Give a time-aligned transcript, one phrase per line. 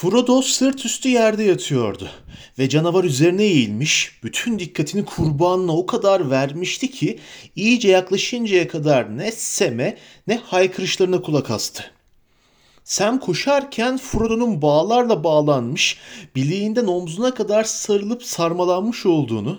[0.00, 2.10] Frodo sırt üstü yerde yatıyordu
[2.58, 7.18] ve canavar üzerine eğilmiş, bütün dikkatini kurbanına o kadar vermişti ki
[7.56, 11.84] iyice yaklaşıncaya kadar ne seme ne haykırışlarına kulak astı.
[12.84, 15.98] Sam koşarken Frodo'nun bağlarla bağlanmış,
[16.36, 19.58] bileğinden omzuna kadar sarılıp sarmalanmış olduğunu,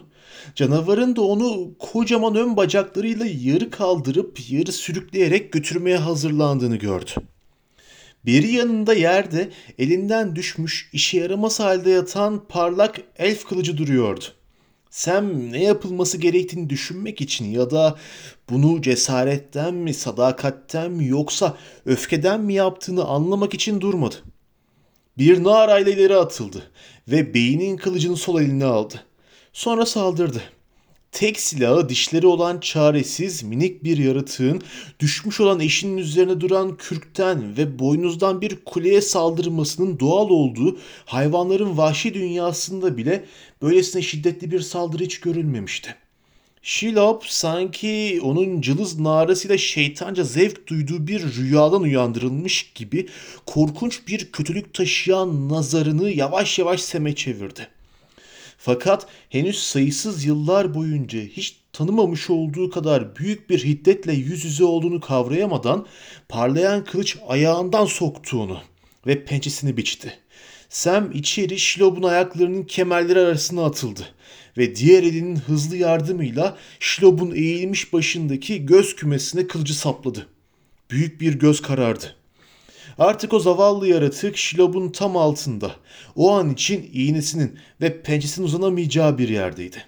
[0.55, 7.11] canavarın da onu kocaman ön bacaklarıyla yarı kaldırıp yarı sürükleyerek götürmeye hazırlandığını gördü.
[8.25, 14.25] Bir yanında yerde elinden düşmüş işe yaramaz halde yatan parlak elf kılıcı duruyordu.
[14.89, 17.97] Sam ne yapılması gerektiğini düşünmek için ya da
[18.49, 24.15] bunu cesaretten mi, sadakatten mi yoksa öfkeden mi yaptığını anlamak için durmadı.
[25.17, 26.71] Bir narayla ileri atıldı
[27.07, 29.05] ve beynin kılıcını sol eline aldı.
[29.53, 30.43] Sonra saldırdı.
[31.11, 34.61] Tek silahı dişleri olan çaresiz minik bir yaratığın
[34.99, 42.13] düşmüş olan eşinin üzerine duran kürkten ve boynuzdan bir kuleye saldırmasının doğal olduğu hayvanların vahşi
[42.13, 43.25] dünyasında bile
[43.61, 45.95] böylesine şiddetli bir saldırı hiç görülmemişti.
[46.61, 53.07] Şilop sanki onun cılız narasıyla şeytanca zevk duyduğu bir rüyadan uyandırılmış gibi
[53.45, 57.67] korkunç bir kötülük taşıyan nazarını yavaş yavaş seme çevirdi.
[58.63, 64.99] Fakat henüz sayısız yıllar boyunca hiç tanımamış olduğu kadar büyük bir hiddetle yüz yüze olduğunu
[64.99, 65.85] kavrayamadan
[66.29, 68.59] parlayan kılıç ayağından soktuğunu
[69.07, 70.19] ve pençesini biçti.
[70.69, 74.07] Sam içeri Şilob'un ayaklarının kemerleri arasına atıldı
[74.57, 80.27] ve diğer elinin hızlı yardımıyla Şilob'un eğilmiş başındaki göz kümesine kılıcı sapladı.
[80.91, 82.20] Büyük bir göz karardı.
[83.01, 85.75] Artık o zavallı yaratık Şilob'un tam altında.
[86.15, 89.85] O an için iğnesinin ve pençesinin uzanamayacağı bir yerdeydi.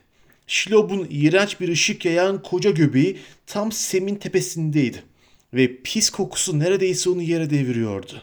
[0.47, 5.03] Şilob'un iğrenç bir ışık yayan koca göbeği tam Sem'in tepesindeydi.
[5.53, 8.21] Ve pis kokusu neredeyse onu yere deviriyordu.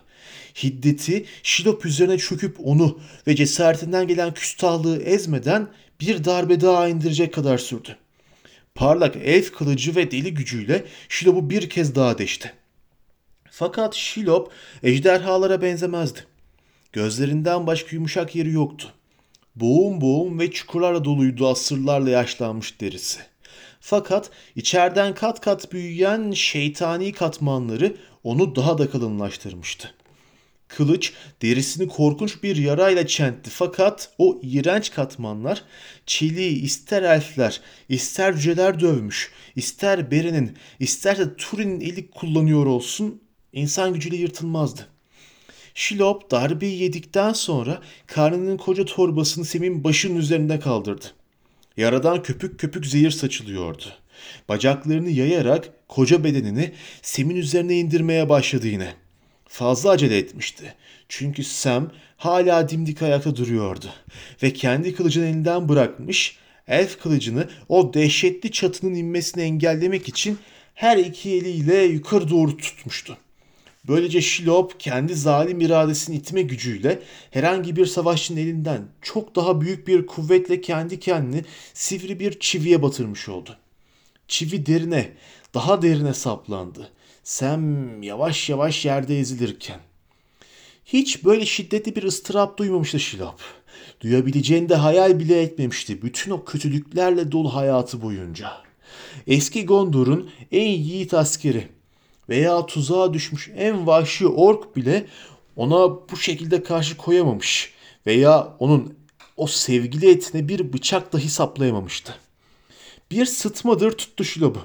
[0.62, 5.68] Hiddeti Şilop üzerine çöküp onu ve cesaretinden gelen küstahlığı ezmeden
[6.00, 7.96] bir darbe daha indirecek kadar sürdü.
[8.74, 12.59] Parlak elf kılıcı ve deli gücüyle Şilop'u bir kez daha deşti.
[13.60, 16.18] Fakat Şilop ejderhalara benzemezdi.
[16.92, 18.88] Gözlerinden başka yumuşak yeri yoktu.
[19.56, 23.20] Boğum boğum ve çukurlarla doluydu asırlarla yaşlanmış derisi.
[23.80, 29.94] Fakat içeriden kat kat büyüyen şeytani katmanları onu daha da kalınlaştırmıştı.
[30.68, 31.12] Kılıç
[31.42, 35.64] derisini korkunç bir yarayla çentti fakat o iğrenç katmanlar
[36.06, 43.22] çili ister elfler ister cüceler dövmüş ister Beren'in isterse Turin'in eli kullanıyor olsun
[43.52, 44.86] insan gücüyle yırtılmazdı.
[45.74, 51.06] Şilop darbeyi yedikten sonra karnının koca torbasını Sem'in başının üzerinde kaldırdı.
[51.76, 53.84] Yaradan köpük köpük zehir saçılıyordu.
[54.48, 56.72] Bacaklarını yayarak koca bedenini
[57.02, 58.94] Sem'in üzerine indirmeye başladı yine.
[59.48, 60.74] Fazla acele etmişti.
[61.08, 63.86] Çünkü Sam hala dimdik ayakta duruyordu
[64.42, 66.36] ve kendi kılıcını elinden bırakmış,
[66.68, 70.38] elf kılıcını o dehşetli çatının inmesini engellemek için
[70.74, 73.16] her iki eliyle yukarı doğru tutmuştu.
[73.88, 80.06] Böylece Şilop kendi zalim iradesini itme gücüyle herhangi bir savaşçının elinden çok daha büyük bir
[80.06, 83.56] kuvvetle kendi kendini sivri bir çiviye batırmış oldu.
[84.28, 85.12] Çivi derine,
[85.54, 86.92] daha derine saplandı.
[87.24, 89.80] Sam yavaş yavaş yerde ezilirken.
[90.84, 93.40] Hiç böyle şiddetli bir ıstırap duymamıştı Şilop.
[94.00, 98.52] Duyabileceğini de hayal bile etmemişti bütün o kötülüklerle dolu hayatı boyunca.
[99.26, 101.68] Eski Gondor'un en yiğit askeri
[102.30, 105.06] veya tuzağa düşmüş en vahşi ork bile
[105.56, 107.74] ona bu şekilde karşı koyamamış
[108.06, 108.94] veya onun
[109.36, 112.14] o sevgili etine bir bıçak dahi saplayamamıştı.
[113.10, 114.58] Bir sıtmadır tuttu Şilob'u.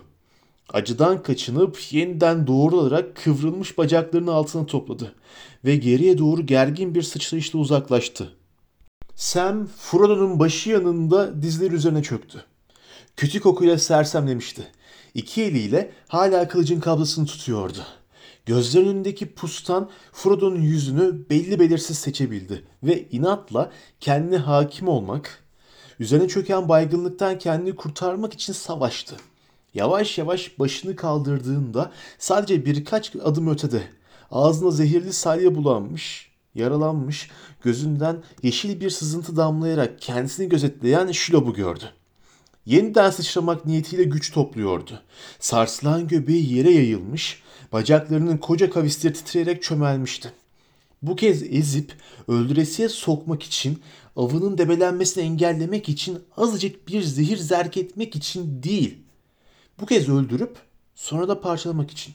[0.73, 5.15] Acıdan kaçınıp yeniden doğrularak kıvrılmış bacaklarını altına topladı
[5.65, 8.31] ve geriye doğru gergin bir sıçrayışla uzaklaştı.
[9.15, 12.45] Sam Frodo'nun başı yanında dizleri üzerine çöktü.
[13.17, 14.67] Kötü kokuyla sersemlemişti.
[15.13, 17.79] İki eliyle hala kılıcın kablasını tutuyordu.
[18.45, 25.43] Gözlerinin önündeki pustan Frodo'nun yüzünü belli belirsiz seçebildi ve inatla kendine hakim olmak,
[25.99, 29.15] üzerine çöken baygınlıktan kendini kurtarmak için savaştı.
[29.73, 33.83] Yavaş yavaş başını kaldırdığında sadece birkaç adım ötede
[34.31, 37.29] ağzına zehirli salya bulanmış, yaralanmış,
[37.61, 41.91] gözünden yeşil bir sızıntı damlayarak kendisini gözetleyen Şilob'u gördü.
[42.65, 45.01] Yeniden sıçramak niyetiyle güç topluyordu.
[45.39, 47.41] Sarsılan göbeği yere yayılmış,
[47.71, 50.31] bacaklarının koca kavisleri titreyerek çömelmişti.
[51.01, 51.93] Bu kez ezip
[52.27, 53.81] öldüresiye sokmak için,
[54.15, 58.97] avının debelenmesini engellemek için, azıcık bir zehir zerk etmek için değil.
[59.79, 60.57] Bu kez öldürüp
[60.95, 62.13] sonra da parçalamak için.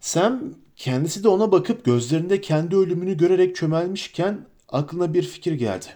[0.00, 5.86] Sam Kendisi de ona bakıp gözlerinde kendi ölümünü görerek çömelmişken aklına bir fikir geldi.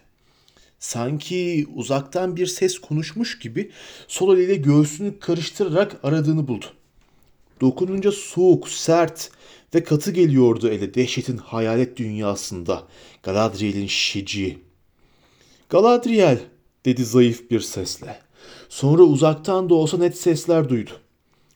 [0.84, 3.70] Sanki uzaktan bir ses konuşmuş gibi
[4.08, 6.66] sol eliyle göğsünü karıştırarak aradığını buldu.
[7.60, 9.30] Dokununca soğuk, sert
[9.74, 12.82] ve katı geliyordu ele dehşetin hayalet dünyasında
[13.22, 14.58] Galadriel'in şişeciği.
[15.68, 16.40] Galadriel
[16.84, 18.20] dedi zayıf bir sesle.
[18.68, 20.90] Sonra uzaktan da olsa net sesler duydu.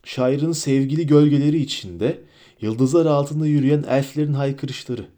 [0.05, 2.21] Şairin sevgili gölgeleri içinde
[2.61, 5.18] yıldızlar altında yürüyen elflerin haykırışları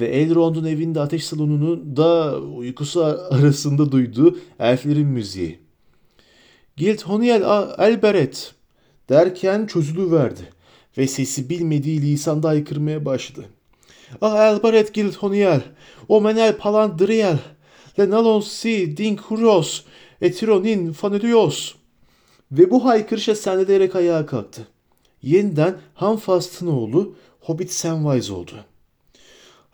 [0.00, 5.58] ve Elrond'un evinde ateş salonunu da uykusu arasında duyduğu elflerin müziği.
[6.76, 7.44] Gildhoniel
[7.78, 8.54] Alberet
[9.08, 10.52] derken çözülüverdi
[10.98, 13.44] ve sesi bilmediği lisanda haykırmaya başladı.
[14.20, 15.62] Ah Alberet Gildhoniel,
[16.08, 17.38] o menel palandriel,
[17.98, 19.82] lenalon si dinkuros,
[20.20, 21.74] etironin fanelios.
[22.52, 24.68] Ve bu haykırışa sendeleyerek ayağa kalktı.
[25.22, 28.64] Yeniden Hanfast'ın oğlu Hobbit Samwise oldu.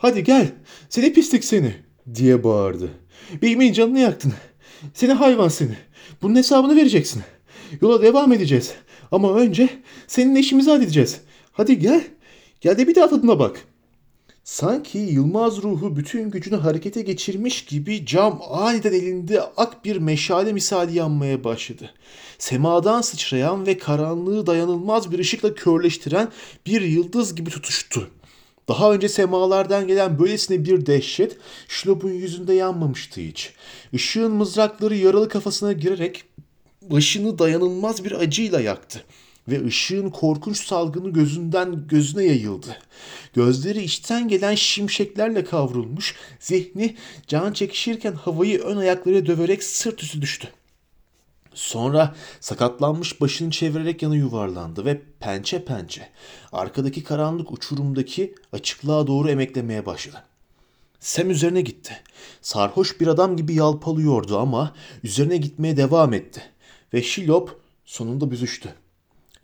[0.01, 0.53] Hadi gel,
[0.89, 1.75] seni pislik seni
[2.15, 2.91] diye bağırdı.
[3.43, 4.33] Beyimin canını yaktın.
[4.95, 5.77] Seni hayvan seni.
[6.23, 7.23] Bunun hesabını vereceksin.
[7.83, 8.75] Yola devam edeceğiz.
[9.13, 9.69] Ama önce
[10.07, 11.21] senin işimizi halledeceğiz.
[11.53, 12.05] Hadi gel.
[12.61, 13.65] Gel de bir daha tadına bak.
[14.45, 20.97] Sanki Yılmaz ruhu bütün gücünü harekete geçirmiş gibi cam aniden elinde ak bir meşale misali
[20.97, 21.91] yanmaya başladı.
[22.39, 26.29] Semadan sıçrayan ve karanlığı dayanılmaz bir ışıkla körleştiren
[26.67, 28.11] bir yıldız gibi tutuştu.
[28.71, 31.37] Daha önce semalardan gelen böylesine bir dehşet
[31.69, 33.53] Şlop'un yüzünde yanmamıştı hiç.
[33.93, 36.25] Işığın mızrakları yaralı kafasına girerek
[36.83, 39.05] başını dayanılmaz bir acıyla yaktı
[39.49, 42.77] ve ışığın korkunç salgını gözünden gözüne yayıldı.
[43.35, 46.97] Gözleri içten gelen şimşeklerle kavrulmuş, zihni
[47.27, 50.49] can çekişirken havayı ön ayakları döverek sırt üstü düştü.
[51.55, 56.09] Sonra sakatlanmış başını çevirerek yana yuvarlandı ve pençe pençe
[56.53, 60.25] arkadaki karanlık uçurumdaki açıklığa doğru emeklemeye başladı.
[61.01, 61.97] Sem üzerine gitti.
[62.43, 64.75] Sarhoş bir adam gibi yalpalıyordu ama
[65.05, 66.43] üzerine gitmeye devam etti.
[66.95, 68.75] Ve Şilop sonunda büzüştü.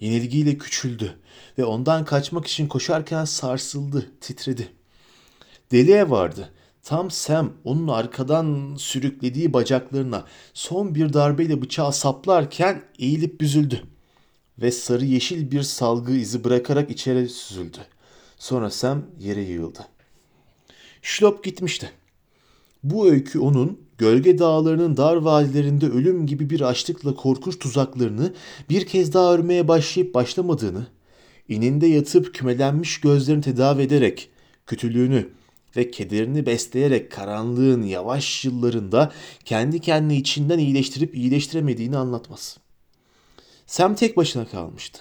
[0.00, 1.18] Yenilgiyle küçüldü
[1.58, 4.68] ve ondan kaçmak için koşarken sarsıldı, titredi.
[5.72, 6.52] Deliye vardı.
[6.86, 10.24] Tam Sam onun arkadan sürüklediği bacaklarına
[10.54, 13.82] son bir darbeyle bıçağı saplarken eğilip büzüldü.
[14.58, 17.78] Ve sarı yeşil bir salgı izi bırakarak içeri süzüldü.
[18.38, 19.80] Sonra Sam yere yığıldı.
[21.02, 21.90] Şlop gitmişti.
[22.82, 28.34] Bu öykü onun gölge dağlarının dar vadilerinde ölüm gibi bir açlıkla korkunç tuzaklarını
[28.70, 30.86] bir kez daha örmeye başlayıp başlamadığını,
[31.48, 34.30] ininde yatıp kümelenmiş gözlerini tedavi ederek
[34.66, 35.35] kötülüğünü
[35.76, 39.12] ve kederini besleyerek karanlığın yavaş yıllarında
[39.44, 42.58] kendi kendini içinden iyileştirip iyileştiremediğini anlatmaz.
[43.66, 45.00] Sam tek başına kalmıştı.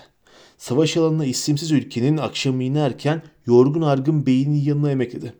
[0.58, 5.34] Savaş alanına isimsiz ülkenin akşamı inerken yorgun argın beynin yanına emekledi.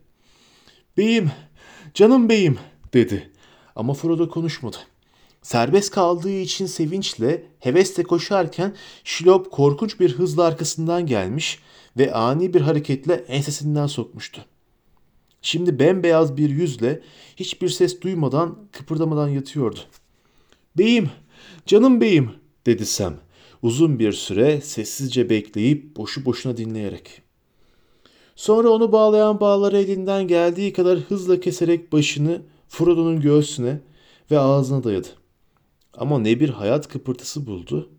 [0.96, 1.30] Beyim,
[1.94, 2.58] canım beyim
[2.94, 3.30] dedi.
[3.76, 4.76] Ama Frodo konuşmadı.
[5.42, 8.74] Serbest kaldığı için sevinçle, hevesle koşarken
[9.04, 11.58] Şilop korkunç bir hızla arkasından gelmiş
[11.96, 14.44] ve ani bir hareketle ensesinden sokmuştu.
[15.46, 17.02] Şimdi bembeyaz bir yüzle
[17.36, 19.78] hiçbir ses duymadan kıpırdamadan yatıyordu.
[20.78, 21.10] Beyim,
[21.66, 22.30] canım beyim
[22.66, 23.14] dedi Sam.
[23.62, 27.22] Uzun bir süre sessizce bekleyip boşu boşuna dinleyerek.
[28.36, 33.80] Sonra onu bağlayan bağları elinden geldiği kadar hızla keserek başını Frodo'nun göğsüne
[34.30, 35.08] ve ağzına dayadı.
[35.94, 37.90] Ama ne bir hayat kıpırtısı buldu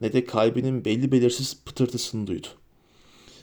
[0.00, 2.48] ne de kalbinin belli belirsiz pıtırtısını duydu.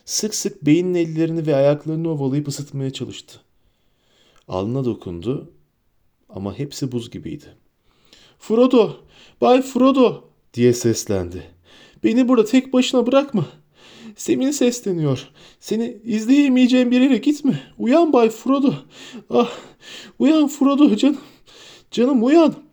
[0.07, 3.41] Sık sık beynin ellerini ve ayaklarını ovalayıp ısıtmaya çalıştı.
[4.47, 5.51] Alnına dokundu
[6.29, 7.45] ama hepsi buz gibiydi.
[8.39, 8.91] Frodo,
[9.41, 10.23] Bay Frodo
[10.53, 11.43] diye seslendi.
[12.03, 13.45] Beni burada tek başına bırakma.
[14.15, 15.29] Semin sesleniyor.
[15.59, 17.63] Seni izleyemeyeceğim bir yere gitme.
[17.77, 18.73] Uyan Bay Frodo.
[19.29, 19.51] Ah,
[20.19, 21.17] uyan Frodo canım.
[21.91, 22.66] Canım uyan.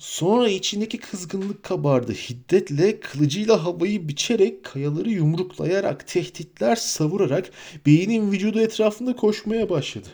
[0.00, 2.12] Sonra içindeki kızgınlık kabardı.
[2.12, 7.50] Hiddetle kılıcıyla havayı biçerek, kayaları yumruklayarak, tehditler savurarak
[7.86, 10.08] beynin vücudu etrafında koşmaya başladı.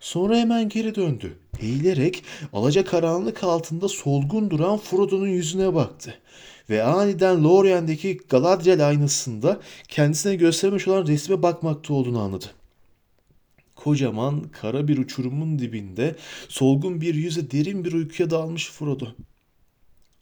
[0.00, 1.36] Sonra hemen geri döndü.
[1.60, 6.14] Eğilerek alaca karanlık altında solgun duran Frodo'nun yüzüne baktı.
[6.70, 12.46] Ve aniden Lorient'deki Galadriel aynasında kendisine göstermiş olan resme bakmakta olduğunu anladı.
[13.86, 16.16] Kocaman kara bir uçurumun dibinde
[16.48, 19.06] solgun bir yüze derin bir uykuya dalmış Frodo.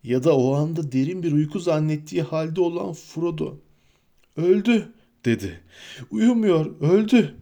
[0.03, 3.57] Ya da o anda derin bir uyku zannettiği halde olan Frodo.
[4.37, 4.93] Öldü
[5.25, 5.61] dedi.
[6.11, 7.35] Uyumuyor, öldü.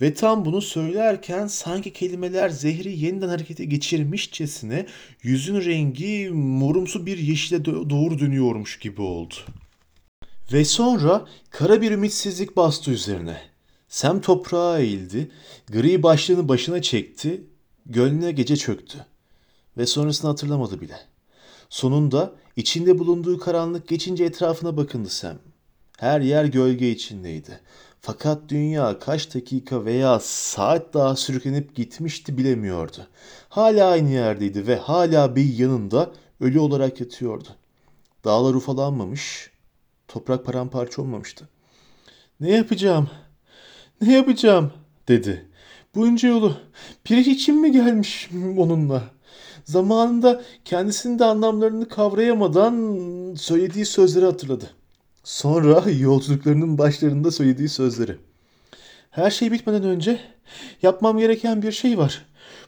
[0.00, 4.86] Ve tam bunu söylerken sanki kelimeler zehri yeniden harekete geçirmişçesine
[5.22, 9.34] yüzün rengi morumsu bir yeşile doğru dönüyormuş gibi oldu.
[10.52, 13.55] Ve sonra kara bir ümitsizlik bastı üzerine.
[13.88, 15.30] Sem toprağa eğildi,
[15.68, 17.44] gri başlığını başına çekti,
[17.86, 19.06] gönlüne gece çöktü.
[19.76, 20.98] Ve sonrasını hatırlamadı bile.
[21.68, 25.38] Sonunda içinde bulunduğu karanlık geçince etrafına bakındı Sem.
[25.98, 27.60] Her yer gölge içindeydi.
[28.00, 33.06] Fakat dünya kaç dakika veya saat daha sürüklenip gitmişti bilemiyordu.
[33.48, 37.48] Hala aynı yerdeydi ve hala bir yanında ölü olarak yatıyordu.
[38.24, 39.50] Dağlar ufalanmamış,
[40.08, 41.48] toprak paramparça olmamıştı.
[42.40, 43.10] Ne yapacağım?
[44.00, 44.72] Ne yapacağım?
[45.08, 45.46] dedi.
[45.94, 46.56] Bunca yolu
[47.10, 49.02] bir için mi gelmiş onunla?
[49.64, 54.70] Zamanında kendisinin de anlamlarını kavrayamadan söylediği sözleri hatırladı.
[55.24, 58.16] Sonra yolculuklarının başlarında söylediği sözleri.
[59.10, 60.20] Her şey bitmeden önce
[60.82, 62.26] yapmam gereken bir şey var.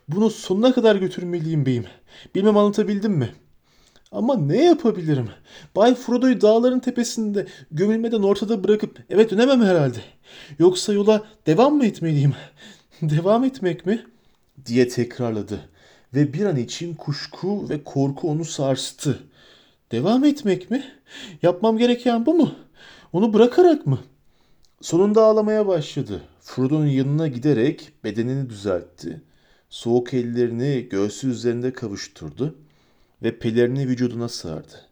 [0.08, 1.84] Bunu sonuna kadar götürmeliyim beyim.
[2.34, 3.34] Bilmem anlatabildim mi?
[4.12, 5.28] Ama ne yapabilirim?
[5.76, 9.98] Bay Frodo'yu dağların tepesinde gömülmeden ortada bırakıp eve dönemem herhalde.
[10.58, 12.34] Yoksa yola devam mı etmeliyim?
[13.02, 14.06] devam etmek mi?
[14.66, 15.60] diye tekrarladı.
[16.14, 19.18] Ve bir an için kuşku ve korku onu sarstı.
[19.92, 20.84] Devam etmek mi?
[21.42, 22.54] Yapmam gereken bu mu?
[23.12, 23.98] Onu bırakarak mı?
[24.80, 26.22] Sonunda ağlamaya başladı.
[26.40, 29.22] Frodo'nun yanına giderek bedenini düzeltti.
[29.70, 32.54] Soğuk ellerini göğsü üzerinde kavuşturdu
[33.22, 34.88] ve pelerini vücuduna sardı.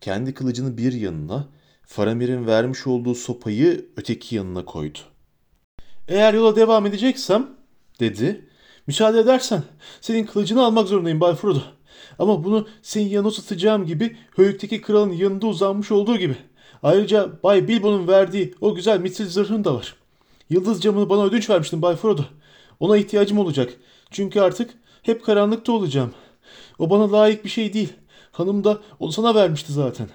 [0.00, 1.48] Kendi kılıcını bir yanına,
[1.82, 4.98] Faramir'in vermiş olduğu sopayı öteki yanına koydu.
[6.08, 7.50] Eğer yola devam edeceksem,
[8.00, 8.48] dedi,
[8.86, 9.62] müsaade edersen
[10.00, 11.62] senin kılıcını almak zorundayım Bay Frodo.
[12.18, 16.36] Ama bunu senin yanına uzatacağım gibi Höyük'teki kralın yanında uzanmış olduğu gibi.
[16.82, 19.94] Ayrıca Bay Bilbo'nun verdiği o güzel mitil zırhın da var.
[20.50, 22.22] Yıldız camını bana ödünç vermiştin Bay Frodo.
[22.80, 23.74] Ona ihtiyacım olacak.
[24.10, 24.70] Çünkü artık
[25.02, 26.14] hep karanlıkta olacağım.
[26.78, 27.92] O bana layık bir şey değil.
[28.32, 30.08] Hanım da onu sana vermişti zaten.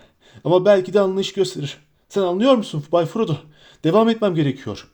[0.44, 1.78] Ama belki de anlayış gösterir.
[2.10, 3.36] Sen anlıyor musun Bay Frodo?
[3.84, 4.88] Devam etmem gerekiyor.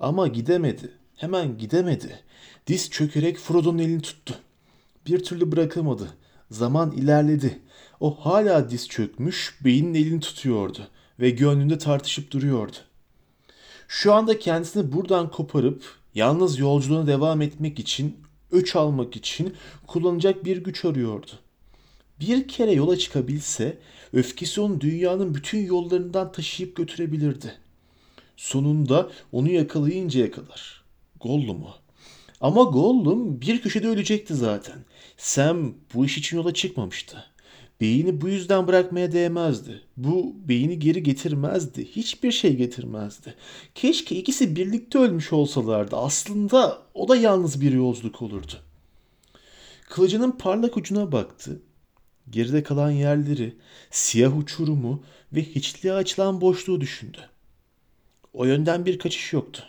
[0.00, 0.92] Ama gidemedi.
[1.16, 2.20] Hemen gidemedi.
[2.66, 4.34] Diz çökerek Frodo'nun elini tuttu.
[5.06, 6.08] Bir türlü bırakamadı.
[6.50, 7.60] Zaman ilerledi.
[8.00, 10.88] O hala diz çökmüş, beynin elini tutuyordu
[11.20, 12.76] ve gönlünde tartışıp duruyordu.
[13.88, 15.84] Şu anda kendisini buradan koparıp
[16.14, 18.16] yalnız yolculuğuna devam etmek için,
[18.52, 19.54] öç almak için
[19.86, 21.30] kullanacak bir güç arıyordu.
[22.20, 23.78] Bir kere yola çıkabilse
[24.12, 27.54] öfkesi onu dünyanın bütün yollarından taşıyıp götürebilirdi.
[28.36, 30.82] Sonunda onu yakalayıncaya kadar.
[31.20, 31.70] Gollum'u.
[32.40, 34.84] Ama Gollum bir köşede ölecekti zaten.
[35.16, 37.24] Sam bu iş için yola çıkmamıştı.
[37.80, 39.80] Beyni bu yüzden bırakmaya değmezdi.
[39.96, 41.84] Bu beyni geri getirmezdi.
[41.84, 43.34] Hiçbir şey getirmezdi.
[43.74, 45.96] Keşke ikisi birlikte ölmüş olsalardı.
[45.96, 48.52] Aslında o da yalnız bir yolculuk olurdu.
[49.88, 51.62] Kılıcının parlak ucuna baktı.
[52.30, 53.56] Geride kalan yerleri,
[53.90, 57.18] siyah uçurumu ve hiçliğe açılan boşluğu düşündü.
[58.32, 59.62] O yönden bir kaçış yoktu.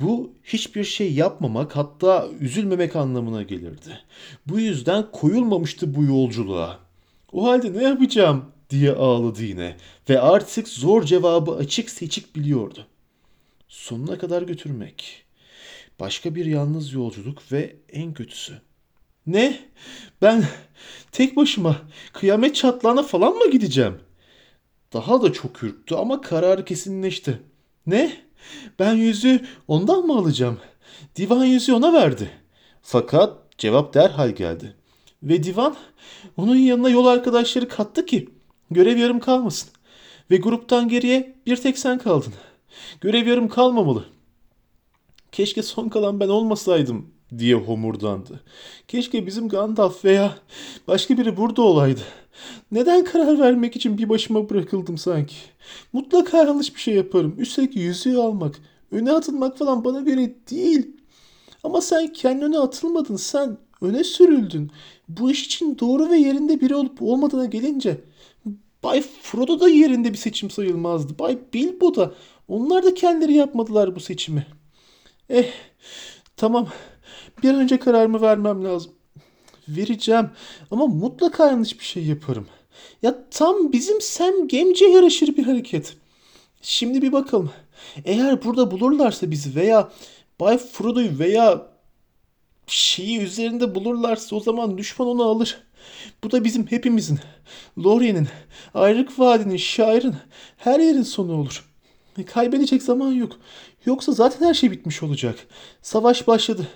[0.00, 3.98] Bu hiçbir şey yapmamak hatta üzülmemek anlamına gelirdi.
[4.46, 6.89] Bu yüzden koyulmamıştı bu yolculuğa.
[7.32, 9.76] O halde ne yapacağım diye ağladı yine
[10.08, 12.86] ve artık zor cevabı açık seçik biliyordu.
[13.68, 15.24] Sonuna kadar götürmek.
[16.00, 18.60] Başka bir yalnız yolculuk ve en kötüsü.
[19.26, 19.60] Ne?
[20.22, 20.44] Ben
[21.12, 21.76] tek başıma
[22.12, 23.98] kıyamet çatlağına falan mı gideceğim?
[24.92, 27.42] Daha da çok ürktü ama kararı kesinleşti.
[27.86, 28.16] Ne?
[28.78, 30.58] Ben yüzü ondan mı alacağım?
[31.16, 32.30] Divan yüzü ona verdi.
[32.82, 34.74] Fakat cevap derhal geldi.
[35.22, 35.76] Ve divan
[36.36, 38.28] onun yanına yol arkadaşları kattı ki
[38.70, 39.70] görev yarım kalmasın.
[40.30, 42.32] Ve gruptan geriye bir tek sen kaldın.
[43.00, 44.04] Görev yarım kalmamalı.
[45.32, 48.40] Keşke son kalan ben olmasaydım diye homurdandı.
[48.88, 50.34] Keşke bizim Gandalf veya
[50.88, 52.00] başka biri burada olaydı.
[52.72, 55.34] Neden karar vermek için bir başıma bırakıldım sanki?
[55.92, 57.34] Mutlaka yanlış bir şey yaparım.
[57.38, 58.60] Üstelik yüzüğü almak,
[58.90, 60.96] öne atılmak falan bana göre değil.
[61.64, 63.16] Ama sen kendi öne atılmadın.
[63.16, 64.70] Sen öne sürüldün.
[65.08, 68.00] Bu iş için doğru ve yerinde biri olup olmadığına gelince
[68.82, 71.18] Bay Frodo da yerinde bir seçim sayılmazdı.
[71.18, 72.14] Bay Bilbo da.
[72.48, 74.46] Onlar da kendileri yapmadılar bu seçimi.
[75.28, 75.52] Eh
[76.36, 76.68] tamam.
[77.42, 78.92] Bir an önce kararımı vermem lazım.
[79.68, 80.30] Vereceğim
[80.70, 82.46] ama mutlaka yanlış bir şey yaparım.
[83.02, 85.96] Ya tam bizim Sam Gemce yaraşır bir hareket.
[86.62, 87.50] Şimdi bir bakalım.
[88.04, 89.88] Eğer burada bulurlarsa bizi veya
[90.40, 91.66] Bay Frodo'yu veya
[92.72, 95.62] şeyi üzerinde bulurlarsa o zaman düşman onu alır.
[96.24, 97.18] Bu da bizim hepimizin,
[97.78, 98.28] Lorien'in,
[98.74, 100.14] Ayrık Vadi'nin, şairin,
[100.56, 101.70] her yerin sonu olur.
[102.26, 103.36] Kaybedecek zaman yok.
[103.84, 105.46] Yoksa zaten her şey bitmiş olacak.
[105.82, 106.68] Savaş başladı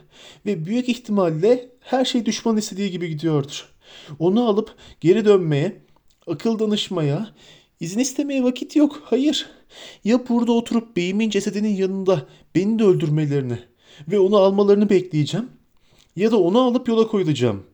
[0.47, 3.69] ve büyük ihtimalle her şey düşman istediği gibi gidiyordur.
[4.19, 5.83] Onu alıp geri dönmeye,
[6.27, 7.35] akıl danışmaya,
[7.81, 9.03] İzin istemeye vakit yok.
[9.05, 9.47] Hayır.
[10.05, 13.59] Ya burada oturup beyimin cesedinin yanında beni de öldürmelerini
[14.09, 15.51] ve onu almalarını bekleyeceğim
[16.17, 17.67] ya da onu alıp yola koyulacağım.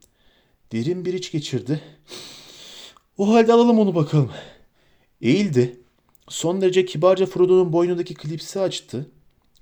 [0.73, 1.80] Derin bir iç geçirdi.
[3.18, 4.30] O halde alalım onu bakalım.
[5.20, 5.80] Eğildi.
[6.28, 9.11] Son derece kibarca Frodo'nun boynundaki klipsi açtı.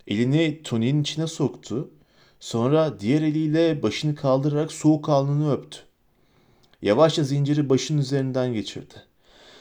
[0.06, 1.90] Elini Tony'nin içine soktu.
[2.40, 5.78] Sonra diğer eliyle başını kaldırarak soğuk alnını öptü.
[6.82, 8.94] Yavaşça zinciri başının üzerinden geçirdi.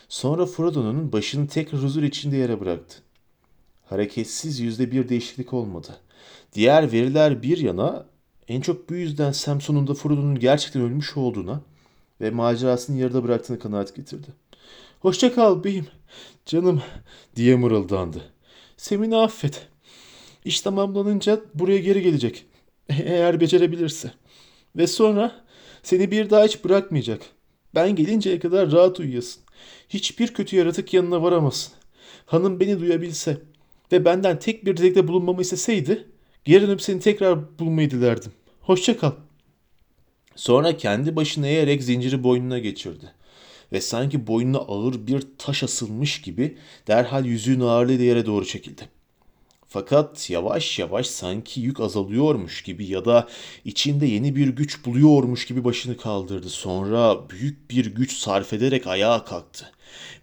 [0.10, 2.98] Sonra Frodo'nun başını tekrar huzur içinde yere bıraktı.
[3.86, 5.98] Hareketsiz yüzde bir değişiklik olmadı.
[6.54, 8.06] Diğer veriler bir yana
[8.48, 11.62] en çok bu yüzden Sam sonunda Frodo'nun gerçekten ölmüş olduğuna
[12.22, 14.27] ve macerasını yarıda bıraktığını kanaat getirdi.
[15.00, 15.88] Hoşça kal beyim,
[16.46, 16.82] canım
[17.36, 18.22] diye mırıldandı.
[18.77, 19.68] Semini affet.
[20.46, 22.46] İş tamamlanınca buraya geri gelecek.
[22.89, 24.12] Eğer becerebilirse.
[24.75, 25.46] Ve sonra
[25.84, 27.22] seni bir daha hiç bırakmayacak.
[27.75, 29.44] Ben gelinceye kadar rahat uyuyasın.
[29.89, 31.74] Hiçbir kötü yaratık yanına varamasın.
[32.25, 33.38] Hanım beni duyabilse
[33.92, 36.08] ve benden tek bir dilekte bulunmamı isteseydi
[36.48, 38.32] dönüp seni tekrar bulmayı dilerdim.
[38.62, 39.12] Hoşça kal.
[40.36, 43.13] Sonra kendi başını eğerek zinciri boynuna geçirdi.
[43.72, 48.89] Ve sanki boynuna ağır bir taş asılmış gibi derhal yüzüğün ağırlığıyla yere doğru çekildi.
[49.68, 53.27] Fakat yavaş yavaş sanki yük azalıyormuş gibi ya da
[53.66, 56.50] içinde yeni bir güç buluyormuş gibi başını kaldırdı.
[56.50, 59.72] Sonra büyük bir güç sarf ederek ayağa kalktı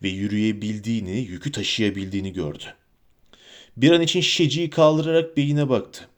[0.03, 2.65] ve yürüyebildiğini, yükü taşıyabildiğini gördü.
[3.77, 6.09] Bir an için şişeciyi kaldırarak beyine baktı.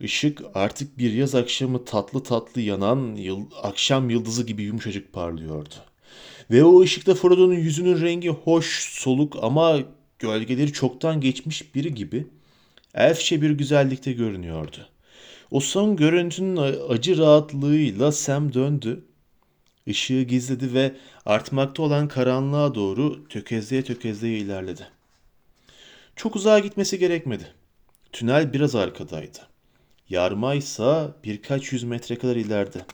[0.00, 5.74] Işık artık bir yaz akşamı tatlı tatlı yanan yıl, akşam yıldızı gibi yumuşacık parlıyordu.
[6.50, 9.78] Ve o ışıkta Frodo'nun yüzünün rengi hoş, soluk ama
[10.18, 12.26] gölgeleri çoktan geçmiş biri gibi
[12.94, 14.88] elfçe bir güzellikte görünüyordu.
[15.50, 16.56] O son görüntünün
[16.88, 19.04] acı rahatlığıyla Sam döndü.
[19.86, 20.92] Işığı gizledi ve
[21.26, 24.88] artmakta olan karanlığa doğru tökezleye tökezleye ilerledi.
[26.16, 27.44] Çok uzağa gitmesi gerekmedi.
[28.12, 29.38] Tünel biraz arkadaydı.
[30.10, 32.84] Yarma ise birkaç yüz metre kadar ileride.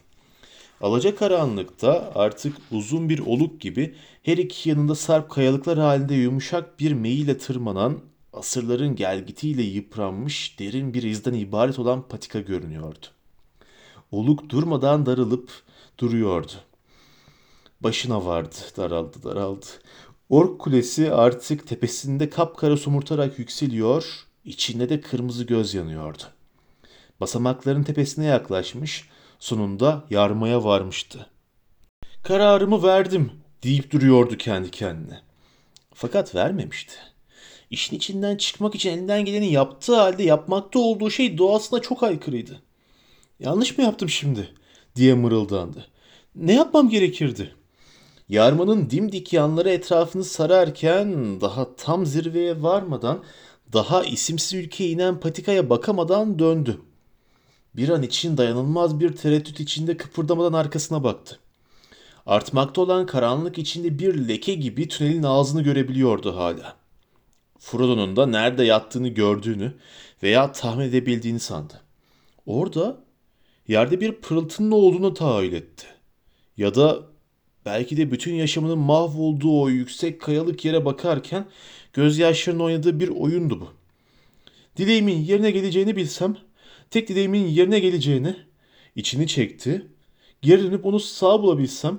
[0.80, 6.92] Alaca karanlıkta artık uzun bir oluk gibi her iki yanında sarp kayalıklar halinde yumuşak bir
[6.92, 8.00] meyle tırmanan,
[8.33, 13.07] asırların gelgitiyle yıpranmış derin bir izden ibaret olan patika görünüyordu.
[14.11, 15.50] Oluk durmadan darılıp
[15.98, 16.53] duruyordu.
[17.81, 19.66] Başına vardı, daraldı, daraldı.
[20.29, 26.22] Ork kulesi artık tepesinde kapkara somurtarak yükseliyor, içinde de kırmızı göz yanıyordu.
[27.20, 31.27] Basamakların tepesine yaklaşmış, sonunda yarmaya varmıştı.
[32.22, 35.20] Kararımı verdim deyip duruyordu kendi kendine.
[35.94, 36.94] Fakat vermemişti.
[37.70, 42.62] İşin içinden çıkmak için elinden geleni yaptığı halde yapmakta olduğu şey doğasına çok aykırıydı.
[43.40, 44.55] Yanlış mı yaptım şimdi?
[44.96, 45.87] diye mırıldandı.
[46.35, 47.55] Ne yapmam gerekirdi?
[48.29, 53.24] Yarmanın dimdik yanları etrafını sararken daha tam zirveye varmadan
[53.72, 56.81] daha isimsiz ülkeye inen patikaya bakamadan döndü.
[57.77, 61.39] Bir an için dayanılmaz bir tereddüt içinde kıpırdamadan arkasına baktı.
[62.27, 66.77] Artmakta olan karanlık içinde bir leke gibi tünelin ağzını görebiliyordu hala.
[67.59, 69.73] Frodo'nun da nerede yattığını gördüğünü
[70.23, 71.81] veya tahmin edebildiğini sandı.
[72.47, 72.97] Orada
[73.69, 75.87] yerde bir pırıltının olduğunu tahayyül etti.
[76.57, 77.03] Ya da
[77.67, 81.47] belki de bütün yaşamının mahvolduğu o yüksek kayalık yere bakarken
[81.93, 83.69] gözyaşlarının oynadığı bir oyundu bu.
[84.77, 86.37] Dileğimin yerine geleceğini bilsem
[86.94, 88.37] tek dileğimin yerine geleceğini
[88.96, 89.87] içini çekti.
[90.42, 91.98] Geri dönüp onu sağ bulabilsem.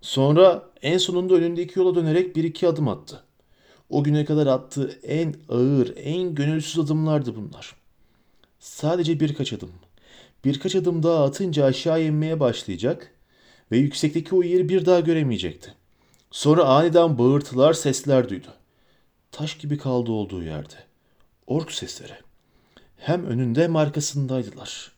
[0.00, 3.24] Sonra en sonunda önündeki yola dönerek bir iki adım attı.
[3.90, 7.76] O güne kadar attığı en ağır, en gönülsüz adımlardı bunlar.
[8.58, 9.72] Sadece birkaç adım.
[10.44, 13.14] Birkaç adım daha atınca aşağı inmeye başlayacak
[13.72, 15.74] ve yüksekteki o yeri bir daha göremeyecekti.
[16.30, 18.48] Sonra aniden bağırtılar, sesler duydu.
[19.32, 20.76] Taş gibi kaldı olduğu yerde.
[21.46, 22.31] Ork sesleri
[23.02, 24.92] hem önünde hem arkasındaydılar.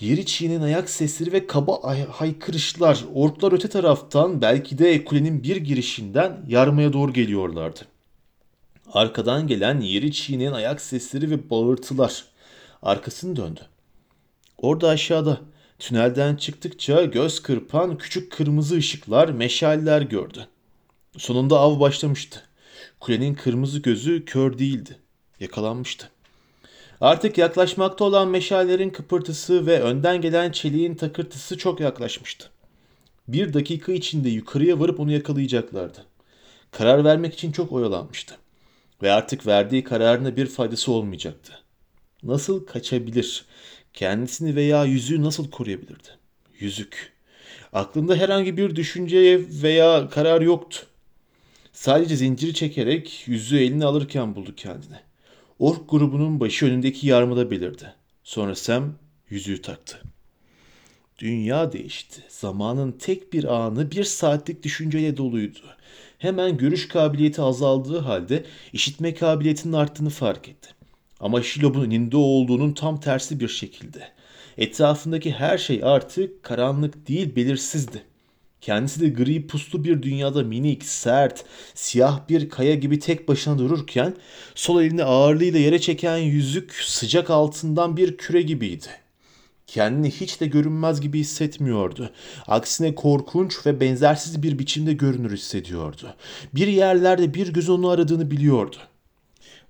[0.00, 6.44] Yeri çiğnen ayak sesleri ve kaba haykırışlar orklar öte taraftan belki de kulenin bir girişinden
[6.48, 7.80] yarmaya doğru geliyorlardı.
[8.92, 12.24] Arkadan gelen yeri çiğneyen ayak sesleri ve bağırtılar.
[12.82, 13.60] Arkasını döndü.
[14.58, 15.40] Orada aşağıda
[15.78, 20.48] tünelden çıktıkça göz kırpan küçük kırmızı ışıklar, meşaller gördü.
[21.16, 22.42] Sonunda av başlamıştı.
[23.00, 24.96] Kulenin kırmızı gözü kör değildi.
[25.40, 26.13] Yakalanmıştı.
[27.04, 32.50] Artık yaklaşmakta olan meşallerin kıpırtısı ve önden gelen çeliğin takırtısı çok yaklaşmıştı.
[33.28, 36.04] Bir dakika içinde yukarıya varıp onu yakalayacaklardı.
[36.70, 38.36] Karar vermek için çok oyalanmıştı.
[39.02, 41.52] Ve artık verdiği kararına bir faydası olmayacaktı.
[42.22, 43.44] Nasıl kaçabilir?
[43.94, 46.08] Kendisini veya yüzüğü nasıl koruyabilirdi?
[46.58, 47.12] Yüzük.
[47.72, 50.78] Aklında herhangi bir düşünceye veya karar yoktu.
[51.72, 55.03] Sadece zinciri çekerek yüzüğü eline alırken buldu kendini.
[55.58, 57.94] Ork grubunun başı önündeki yarmada belirdi.
[58.24, 58.94] Sonra Sam
[59.30, 60.02] yüzüğü taktı.
[61.18, 62.22] Dünya değişti.
[62.28, 65.58] Zamanın tek bir anı bir saatlik düşünceyle doluydu.
[66.18, 70.68] Hemen görüş kabiliyeti azaldığı halde işitme kabiliyetinin arttığını fark etti.
[71.20, 74.08] Ama Şilob'un önünde olduğunun tam tersi bir şekilde.
[74.58, 78.02] Etrafındaki her şey artık karanlık değil belirsizdi.
[78.64, 84.14] Kendisi de gri puslu bir dünyada minik, sert, siyah bir kaya gibi tek başına dururken
[84.54, 88.86] sol elini ağırlığıyla yere çeken yüzük sıcak altından bir küre gibiydi.
[89.66, 92.10] Kendini hiç de görünmez gibi hissetmiyordu.
[92.46, 96.14] Aksine korkunç ve benzersiz bir biçimde görünür hissediyordu.
[96.54, 98.76] Bir yerlerde bir göz onu aradığını biliyordu.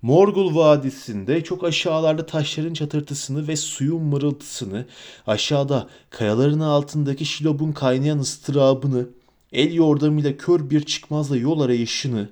[0.05, 4.87] Morgul Vadisi'nde çok aşağılarda taşların çatırtısını ve suyun mırıltısını,
[5.27, 9.09] aşağıda kayaların altındaki şilobun kaynayan ıstırabını,
[9.53, 12.29] el yordamıyla kör bir çıkmazla yol arayışını,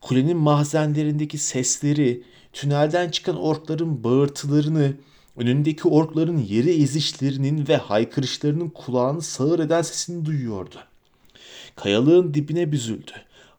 [0.00, 4.94] kulenin mahzenlerindeki sesleri, tünelden çıkan orkların bağırtılarını,
[5.36, 10.76] önündeki orkların yeri ezişlerinin ve haykırışlarının kulağını sağır eden sesini duyuyordu.
[11.76, 13.12] Kayalığın dibine büzüldü.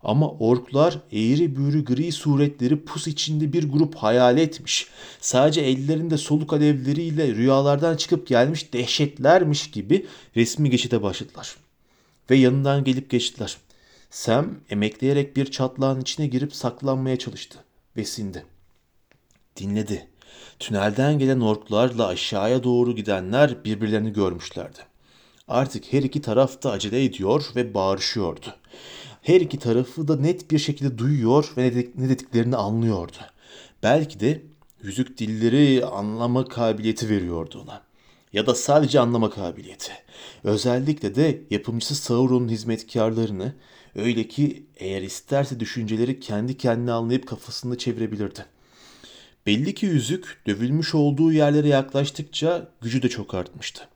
[0.08, 4.88] Ama orklar eğri büğrü gri suretleri pus içinde bir grup hayal etmiş.
[5.22, 11.56] Sadece ellerinde soluk alevleriyle rüyalardan çıkıp gelmiş dehşetlermiş gibi resmi geçide başladılar.
[12.30, 13.58] Ve yanından gelip geçtiler.
[14.10, 17.58] Sam emekleyerek bir çatlağın içine girip saklanmaya çalıştı
[17.98, 18.46] ve sindi.
[19.58, 20.08] Dinledi.
[20.60, 24.80] Tünelden gelen orklarla aşağıya doğru gidenler birbirlerini görmüşlerdi.
[25.48, 28.56] Artık her iki taraf da acele ediyor ve bağırışıyordu.
[29.28, 33.18] Her iki tarafı da net bir şekilde duyuyor ve ne dediklerini anlıyordu.
[33.84, 34.42] Belki de
[34.84, 37.82] yüzük dilleri anlama kabiliyeti veriyordu ona.
[38.34, 39.92] Ya da sadece anlama kabiliyeti.
[40.44, 43.56] Özellikle de yapımcısı Sauron'un hizmetkarlarını
[43.96, 48.46] öyle ki eğer isterse düşünceleri kendi kendine anlayıp kafasında çevirebilirdi.
[49.46, 53.88] Belli ki yüzük dövülmüş olduğu yerlere yaklaştıkça gücü de çok artmıştı.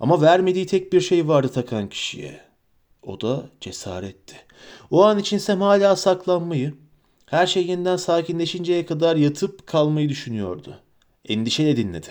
[0.00, 2.45] Ama vermediği tek bir şey vardı takan kişiye.
[3.06, 4.36] O da cesaretti.
[4.90, 6.74] O an için Sem hala saklanmayı,
[7.26, 10.80] her şey yeniden sakinleşinceye kadar yatıp kalmayı düşünüyordu.
[11.28, 12.08] Endişeyle dinledi.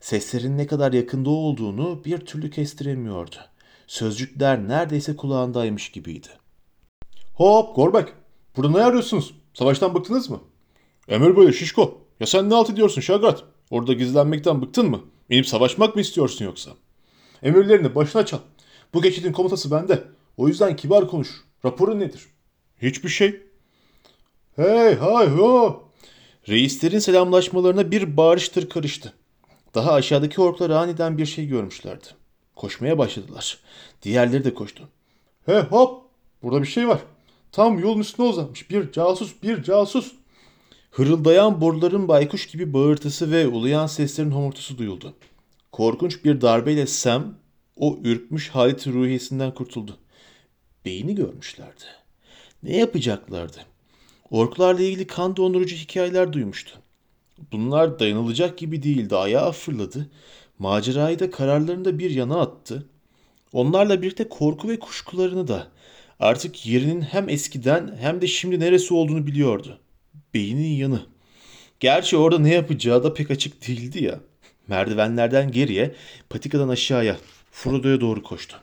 [0.00, 3.36] Seslerin ne kadar yakında olduğunu bir türlü kestiremiyordu.
[3.86, 6.28] Sözcükler neredeyse kulağındaymış gibiydi.
[7.34, 8.08] Hop Gorbek,
[8.56, 9.34] burada ne arıyorsunuz?
[9.54, 10.40] Savaştan bıktınız mı?
[11.08, 11.98] Emir böyle şişko.
[12.20, 13.44] Ya sen ne alt ediyorsun Şagrat?
[13.70, 15.00] Orada gizlenmekten bıktın mı?
[15.30, 16.70] İnip savaşmak mı istiyorsun yoksa?
[17.42, 18.38] Emirlerini başına çal.
[18.94, 20.04] Bu geçidin komutası bende.
[20.40, 21.44] O yüzden kibar konuş.
[21.64, 22.26] Raporun nedir?
[22.82, 23.40] Hiçbir şey.
[24.56, 25.82] Hey hay ho.
[26.48, 29.12] Reislerin selamlaşmalarına bir bağırıştır karıştı.
[29.74, 32.06] Daha aşağıdaki orklar aniden bir şey görmüşlerdi.
[32.56, 33.58] Koşmaya başladılar.
[34.02, 34.88] Diğerleri de koştu.
[35.46, 36.02] He hop.
[36.42, 37.00] Burada bir şey var.
[37.52, 38.70] Tam yolun üstüne uzanmış.
[38.70, 40.12] Bir casus, bir casus.
[40.90, 45.14] Hırıldayan boruların baykuş gibi bağırtısı ve uluyan seslerin homurtusu duyuldu.
[45.72, 47.34] Korkunç bir darbeyle Sam
[47.76, 49.98] o ürkmüş halit ruhiyesinden kurtuldu.
[50.84, 51.84] Beyni görmüşlerdi.
[52.62, 53.58] Ne yapacaklardı?
[54.30, 56.78] Orklarla ilgili kan dondurucu hikayeler duymuştu.
[57.52, 59.16] Bunlar dayanılacak gibi değildi.
[59.16, 60.10] Ayağa fırladı.
[60.58, 62.86] Macerayı da kararlarında bir yana attı.
[63.52, 65.68] Onlarla birlikte korku ve kuşkularını da.
[66.20, 69.78] Artık yerinin hem eskiden hem de şimdi neresi olduğunu biliyordu.
[70.34, 71.06] Beynin yanı.
[71.80, 74.20] Gerçi orada ne yapacağı da pek açık değildi ya.
[74.68, 75.94] Merdivenlerden geriye,
[76.30, 77.16] patikadan aşağıya,
[77.52, 78.56] Frodo'ya doğru koştu.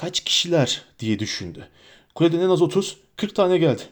[0.00, 1.68] Kaç kişiler diye düşündü.
[2.14, 3.82] Kuleden en az 30, 40 tane geldi.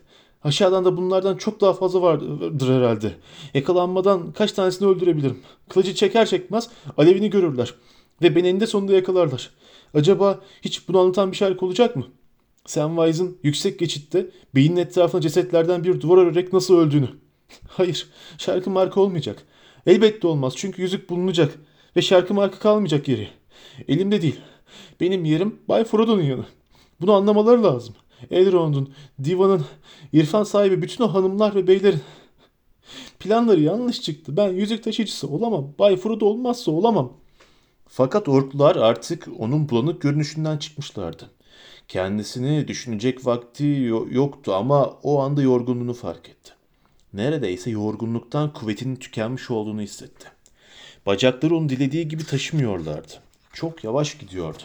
[0.42, 3.12] Aşağıdan da bunlardan çok daha fazla vardır herhalde.
[3.54, 5.42] Yakalanmadan kaç tanesini öldürebilirim.
[5.68, 7.74] Kılıcı çeker çekmez alevini görürler.
[8.22, 9.50] Ve beni eninde sonunda yakalarlar.
[9.94, 12.06] Acaba hiç bunu anlatan bir şarkı olacak mı?
[12.66, 17.08] Samwise'ın yüksek geçitte beynin etrafına cesetlerden bir duvar örerek nasıl öldüğünü.
[17.68, 19.42] Hayır, şarkı marka olmayacak.
[19.86, 21.54] Elbette olmaz çünkü yüzük bulunacak
[21.96, 23.28] ve şarkı marka kalmayacak yeri.
[23.88, 24.40] Elimde değil.
[25.00, 26.44] Benim yerim Bay Frodo'nun yanı.
[27.00, 27.94] Bunu anlamaları lazım.
[28.30, 28.92] Elrond'un,
[29.24, 29.64] Divan'ın,
[30.12, 32.00] irfan sahibi bütün o hanımlar ve beylerin
[33.20, 34.36] planları yanlış çıktı.
[34.36, 35.68] Ben yüzük taşıyıcısı olamam.
[35.78, 37.12] Bay Frodo olmazsa olamam.
[37.88, 41.30] Fakat orklar artık onun bulanık görünüşünden çıkmışlardı.
[41.88, 43.64] Kendisini düşünecek vakti
[44.10, 46.52] yoktu ama o anda yorgunluğunu fark etti.
[47.12, 50.28] Neredeyse yorgunluktan kuvvetinin tükenmiş olduğunu hissetti.
[51.06, 53.12] Bacakları onu dilediği gibi taşımıyorlardı.
[53.54, 54.62] Çok yavaş gidiyordu.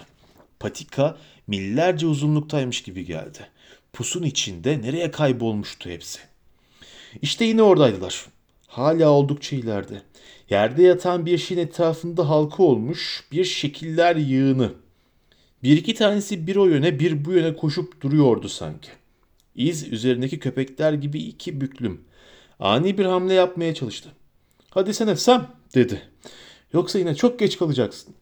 [0.60, 3.40] Patika millerce uzunluktaymış gibi geldi.
[3.94, 6.20] Pusun içinde nereye kaybolmuştu hepsi.
[7.22, 8.26] İşte yine oradaydılar.
[8.68, 10.02] Hala oldukça ileride.
[10.50, 14.74] Yerde yatan bir şeyin etrafında halka olmuş bir şekiller yığını.
[15.64, 18.90] Bir iki tanesi bir o yöne bir bu yöne koşup duruyordu sanki.
[19.56, 22.02] İz üzerindeki köpekler gibi iki büklüm.
[22.60, 24.10] Ani bir hamle yapmaya çalıştı.
[24.70, 26.02] Hadi sen Sam dedi.
[26.74, 28.16] Yoksa yine çok geç kalacaksın.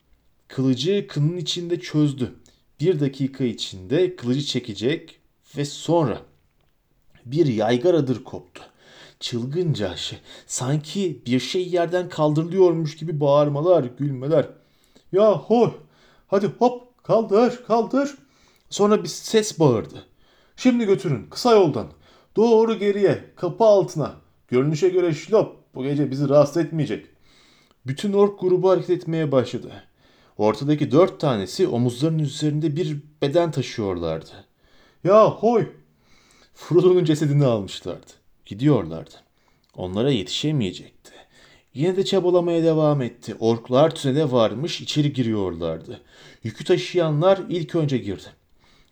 [0.48, 2.36] Kılıcı kının içinde çözdü.
[2.80, 5.20] Bir dakika içinde kılıcı çekecek
[5.58, 6.22] ve sonra
[7.26, 8.64] bir yaygaradır koptu.
[9.20, 14.48] Çılgınca şey, sanki bir şey yerden kaldırılıyormuş gibi bağırmalar, gülmeler.
[15.12, 15.72] Ya hoy,
[16.28, 18.18] hadi hop kaldır, kaldır.
[18.70, 20.06] Sonra bir ses bağırdı.
[20.56, 21.88] Şimdi götürün kısa yoldan.
[22.36, 24.16] Doğru geriye, kapı altına.
[24.48, 27.06] Görünüşe göre şlop bu gece bizi rahatsız etmeyecek.
[27.88, 29.84] Bütün ork grubu hareket etmeye başladı.
[30.38, 34.46] Ortadaki dört tanesi omuzlarının üzerinde bir beden taşıyorlardı.
[35.04, 35.68] Ya hoy!
[36.54, 38.12] Frodo'nun cesedini almışlardı.
[38.46, 39.16] Gidiyorlardı.
[39.76, 41.12] Onlara yetişemeyecekti.
[41.74, 43.36] Yine de çabalamaya devam etti.
[43.40, 46.02] Orklar tünele varmış, içeri giriyorlardı.
[46.44, 48.28] Yükü taşıyanlar ilk önce girdi.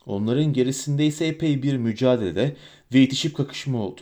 [0.05, 2.55] Onların gerisinde ise epey bir mücadele
[2.93, 4.01] ve itişip kakışma oldu.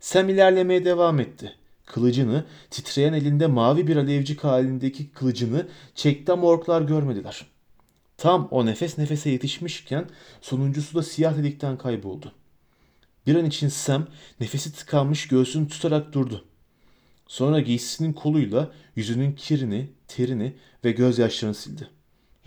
[0.00, 1.54] Sam ilerlemeye devam etti.
[1.88, 7.46] Kılıcını, titreyen elinde mavi bir alevcik halindeki kılıcını çekti ama orklar görmediler.
[8.16, 10.08] Tam o nefes nefese yetişmişken
[10.40, 12.32] sonuncusu da siyah delikten kayboldu.
[13.26, 14.06] Bir an için Sam
[14.40, 16.44] nefesi tıkanmış göğsünü tutarak durdu.
[17.26, 21.88] Sonra giysisinin koluyla yüzünün kirini, terini ve gözyaşlarını sildi.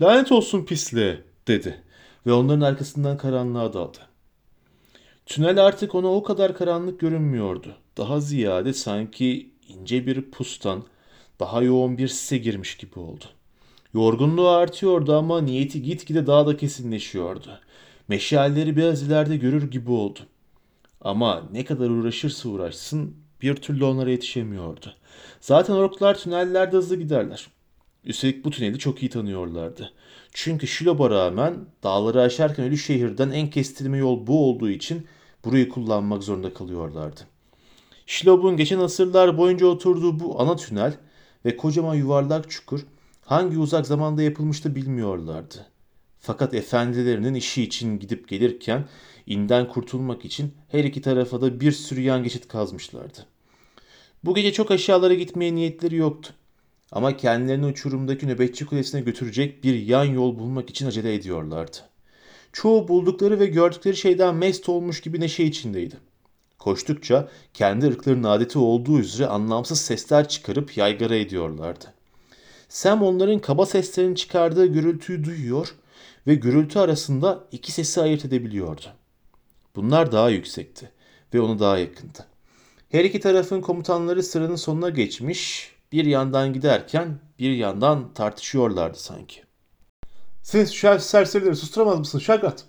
[0.00, 1.82] Lanet olsun pisliğe dedi
[2.26, 3.98] ve onların arkasından karanlığa daldı.
[5.26, 7.76] Tünel artık ona o kadar karanlık görünmüyordu.
[7.96, 10.84] Daha ziyade sanki ince bir pustan,
[11.40, 13.24] daha yoğun bir sise girmiş gibi oldu.
[13.94, 17.60] Yorgunluğu artıyordu ama niyeti gitgide daha da kesinleşiyordu.
[18.08, 20.20] Meşalleri biraz ileride görür gibi oldu.
[21.00, 24.94] Ama ne kadar uğraşırsa uğraşsın bir türlü onlara yetişemiyordu.
[25.40, 27.48] Zaten orklar tünellerde hızlı giderler.
[28.04, 29.92] Üstelik bu tüneli çok iyi tanıyorlardı.
[30.32, 35.06] Çünkü Şilob'a rağmen dağları aşarken ölü şehirden en kestirme yol bu olduğu için
[35.44, 37.20] burayı kullanmak zorunda kalıyorlardı.
[38.12, 40.94] Şilob'un geçen asırlar boyunca oturduğu bu ana tünel
[41.44, 42.80] ve kocaman yuvarlak çukur
[43.24, 45.66] hangi uzak zamanda yapılmıştı bilmiyorlardı.
[46.20, 48.88] Fakat efendilerinin işi için gidip gelirken
[49.26, 53.26] inden kurtulmak için her iki tarafa da bir sürü yan geçit kazmışlardı.
[54.24, 56.32] Bu gece çok aşağılara gitmeye niyetleri yoktu.
[56.90, 61.76] Ama kendilerini uçurumdaki nöbetçi kulesine götürecek bir yan yol bulmak için acele ediyorlardı.
[62.52, 66.11] Çoğu buldukları ve gördükleri şeyden mest olmuş gibi neşe içindeydi.
[66.62, 71.84] Koştukça kendi ırklarının adeti olduğu üzere anlamsız sesler çıkarıp yaygara ediyorlardı.
[72.68, 75.74] Sam onların kaba seslerini çıkardığı gürültüyü duyuyor
[76.26, 78.86] ve gürültü arasında iki sesi ayırt edebiliyordu.
[79.76, 80.90] Bunlar daha yüksekti
[81.34, 82.26] ve onu daha yakındı.
[82.88, 89.42] Her iki tarafın komutanları sıranın sonuna geçmiş, bir yandan giderken bir yandan tartışıyorlardı sanki.
[90.42, 92.64] Siz şu serserileri susturamaz mısın Şagrat?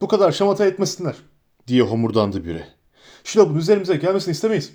[0.00, 1.16] Bu kadar şamata etmesinler
[1.66, 2.79] diye homurdandı biri.
[3.24, 4.72] Şilop'un üzerimize gelmesini istemeyiz.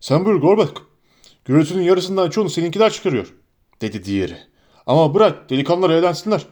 [0.00, 0.68] Sen buyur Gorbek.
[1.44, 3.34] Gürültünün yarısından çoğunu seninkiler çıkarıyor
[3.80, 4.36] dedi diğeri.
[4.86, 6.46] Ama bırak delikanlılar eğlensinler.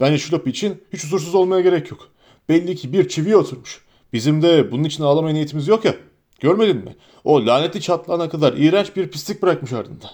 [0.00, 2.08] Bence Şilop için hiç huzursuz olmaya gerek yok.
[2.48, 3.80] Belli ki bir çiviye oturmuş.
[4.12, 5.94] Bizim de bunun için ağlamaya niyetimiz yok ya.
[6.40, 6.96] Görmedin mi?
[7.24, 10.10] O lanetli çatlağına kadar iğrenç bir pislik bırakmış ardında.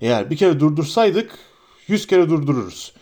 [0.00, 1.38] Eğer bir kere durdursaydık
[1.88, 2.92] yüz kere durdururuz.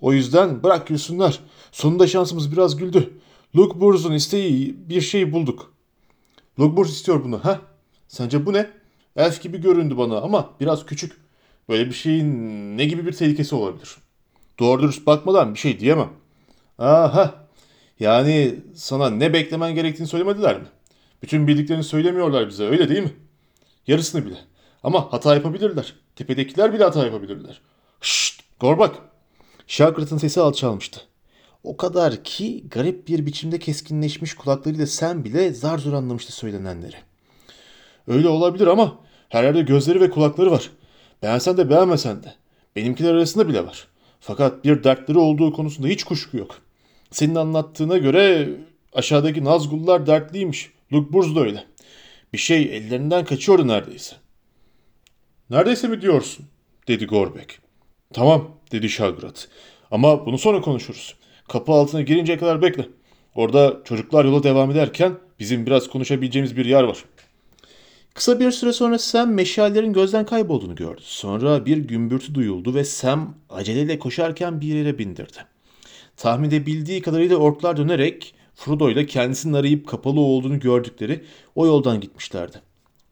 [0.00, 1.40] O yüzden bırak gülsünler.
[1.72, 3.20] Sonunda şansımız biraz güldü.
[3.56, 5.72] Luke Burz'un isteği bir şey bulduk.
[6.58, 7.60] Burz istiyor bunu ha?
[8.08, 8.70] Sence bu ne?
[9.16, 11.12] Elf gibi göründü bana ama biraz küçük.
[11.68, 12.28] Böyle bir şeyin
[12.78, 13.96] ne gibi bir tehlikesi olabilir?
[14.58, 16.10] Doğru dürüst bakmadan bir şey diyemem.
[16.78, 17.46] Aha.
[18.00, 20.66] Yani sana ne beklemen gerektiğini söylemediler mi?
[21.22, 23.12] Bütün bildiklerini söylemiyorlar bize öyle değil mi?
[23.86, 24.36] Yarısını bile.
[24.82, 25.94] Ama hata yapabilirler.
[26.16, 27.60] Tepedekiler bile hata yapabilirler.
[28.00, 28.96] Şşt Gorbak.
[29.66, 31.00] Şakrat'ın sesi alçalmıştı.
[31.66, 36.96] O kadar ki garip bir biçimde keskinleşmiş kulaklarıyla sen bile zar zor anlamıştı söylenenleri.
[38.06, 38.98] Öyle olabilir ama
[39.28, 40.70] her yerde gözleri ve kulakları var.
[41.22, 42.34] Beğensen de beğenmesen de.
[42.76, 43.88] Benimkiler arasında bile var.
[44.20, 46.58] Fakat bir dertleri olduğu konusunda hiç kuşku yok.
[47.10, 48.48] Senin anlattığına göre
[48.92, 50.70] aşağıdaki Nazgullar dertliymiş.
[50.92, 51.64] Luke Burz da öyle.
[52.32, 54.16] Bir şey ellerinden kaçıyordu neredeyse.
[55.50, 56.46] Neredeyse mi diyorsun?
[56.88, 57.58] dedi Gorbek.
[58.12, 59.48] Tamam dedi Şagrat.
[59.90, 61.14] Ama bunu sonra konuşuruz.
[61.48, 62.88] Kapı altına girinceye kadar bekle.
[63.34, 67.04] Orada çocuklar yola devam ederken bizim biraz konuşabileceğimiz bir yer var.
[68.14, 71.00] Kısa bir süre sonra Sam meşallerin gözden kaybolduğunu gördü.
[71.04, 75.38] Sonra bir gümbürtü duyuldu ve Sam aceleyle koşarken bir yere bindirdi.
[76.16, 82.60] Tahmin edebildiği kadarıyla orklar dönerek Frodo ile kendisinin arayıp kapalı olduğunu gördükleri o yoldan gitmişlerdi.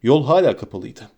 [0.03, 1.09] Yol hala kapalıydı.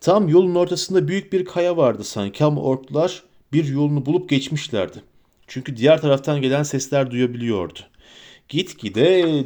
[0.00, 5.02] Tam yolun ortasında büyük bir kaya vardı sanki ama orklar bir yolunu bulup geçmişlerdi.
[5.46, 7.78] Çünkü diğer taraftan gelen sesler duyabiliyordu.
[8.48, 9.44] Gitgide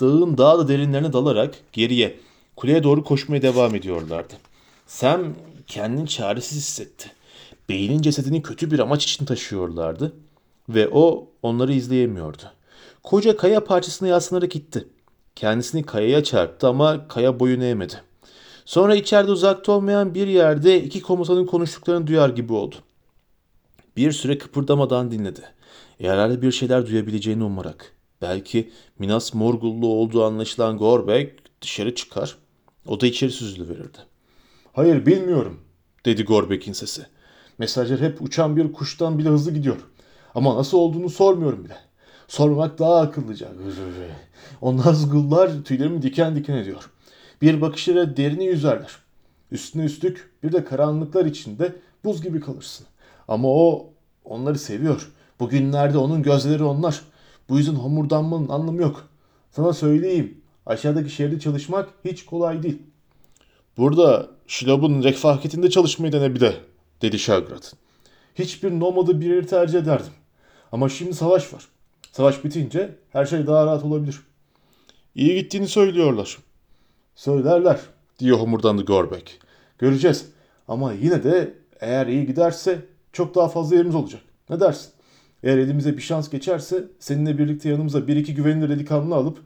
[0.00, 2.16] dağın daha da derinlerine dalarak geriye
[2.56, 4.34] kuleye doğru koşmaya devam ediyorlardı.
[4.86, 5.34] Sam
[5.66, 7.10] kendini çaresiz hissetti.
[7.68, 10.12] Beynin cesedini kötü bir amaç için taşıyorlardı
[10.68, 12.42] ve o onları izleyemiyordu.
[13.02, 14.88] Koca kaya parçasına yaslanarak gitti.
[15.36, 17.94] Kendisini kayaya çarptı ama kaya boyun eğmedi.
[18.64, 22.76] Sonra içeride uzakta olmayan bir yerde iki komutanın konuştuklarını duyar gibi oldu.
[23.96, 25.40] Bir süre kıpırdamadan dinledi.
[25.98, 27.92] Yerlerde bir şeyler duyabileceğini umarak.
[28.22, 32.36] Belki Minas Morgullu olduğu anlaşılan Gorbek dışarı çıkar.
[32.86, 33.98] O da içeri süzülüverirdi.
[34.72, 35.60] Hayır bilmiyorum.
[36.04, 37.06] Dedi Gorbek'in sesi.
[37.58, 39.76] Mesajlar hep uçan bir kuştan bile hızlı gidiyor.
[40.34, 41.76] Ama nasıl olduğunu sormuyorum bile.
[42.28, 43.48] Sormak daha akıllıca.
[44.60, 46.90] O Nazgullar tüylerimi diken diken ediyor.
[47.42, 48.90] Bir bakışlara derini yüzerler.
[49.50, 52.86] Üstüne üstlük bir de karanlıklar içinde buz gibi kalırsın.
[53.30, 53.90] Ama o
[54.24, 55.10] onları seviyor.
[55.40, 57.02] Bugünlerde onun gözleri onlar.
[57.48, 59.08] Bu yüzden homurdanmanın anlamı yok.
[59.50, 60.40] Sana söyleyeyim.
[60.66, 62.82] Aşağıdaki şehirde çalışmak hiç kolay değil.
[63.76, 66.54] Burada Şilob'un refakatinde çalışmayı dene bir de,
[67.02, 67.74] dedi Şagrat.
[68.34, 70.12] Hiçbir nomadı bir yeri tercih ederdim.
[70.72, 71.68] Ama şimdi savaş var.
[72.12, 74.20] Savaş bitince her şey daha rahat olabilir.
[75.14, 76.38] İyi gittiğini söylüyorlar,
[77.14, 77.80] Söylerler.
[78.18, 79.40] diye homurdandı Gorbek.
[79.78, 80.26] Göreceğiz.
[80.68, 84.22] Ama yine de eğer iyi giderse çok daha fazla yerimiz olacak.
[84.50, 84.92] Ne dersin?
[85.42, 89.38] Eğer elimize bir şans geçerse seninle birlikte yanımıza bir iki güvenilir delikanlı alıp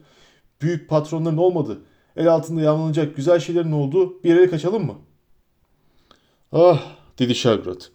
[0.62, 1.78] büyük patronların olmadığı,
[2.16, 4.94] el altında yağmalanacak güzel şeylerin olduğu bir yere kaçalım mı?
[6.52, 7.90] Ah, dedi Şagrat.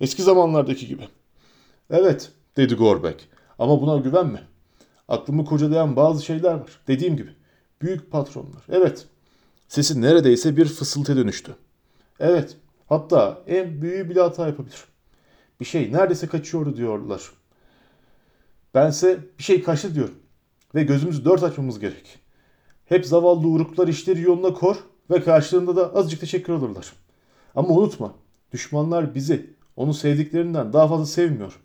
[0.00, 1.08] Eski zamanlardaki gibi.
[1.90, 3.28] Evet, dedi Gorbek.
[3.58, 4.42] Ama buna güvenme.
[5.08, 6.80] Aklımı kocalayan bazı şeyler var.
[6.88, 7.30] Dediğim gibi.
[7.82, 8.62] Büyük patronlar.
[8.68, 9.06] Evet.
[9.68, 11.56] Sesi neredeyse bir fısıltıya dönüştü.
[12.20, 12.56] Evet.
[12.88, 14.84] Hatta en büyüğü bile hata yapabilir.
[15.60, 17.30] Bir şey neredeyse kaçıyordu diyorlar.
[18.74, 20.14] Bense bir şey kaçtı diyorum.
[20.74, 22.18] Ve gözümüzü dört açmamız gerek.
[22.86, 24.76] Hep zavallı uruklar işleri yoluna kor
[25.10, 26.92] ve karşılığında da azıcık teşekkür alırlar.
[27.54, 28.14] Ama unutma,
[28.52, 31.60] düşmanlar bizi, onu sevdiklerinden daha fazla sevmiyor.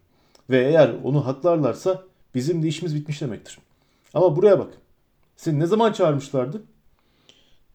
[0.49, 2.03] Ve eğer onu haklarlarsa
[2.35, 3.57] bizim de işimiz bitmiş demektir.
[4.13, 4.73] Ama buraya bak.
[5.35, 6.63] Seni ne zaman çağırmışlardı?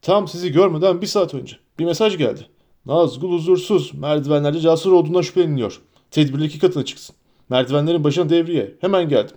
[0.02, 2.46] Tam sizi görmeden bir saat önce bir mesaj geldi.
[2.86, 5.80] Nazgul huzursuz, merdivenlerde casur olduğundan şüpheleniyor.
[6.14, 7.16] Tedbirli iki katına çıksın.
[7.48, 8.74] Merdivenlerin başına devriye.
[8.80, 9.36] Hemen geldim.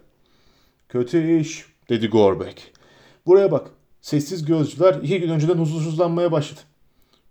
[0.89, 2.71] Kötü iş, dedi Gorbek.
[3.25, 3.71] Buraya bak.
[4.01, 6.59] Sessiz gözcüler iki gün önceden huzursuzlanmaya başladı.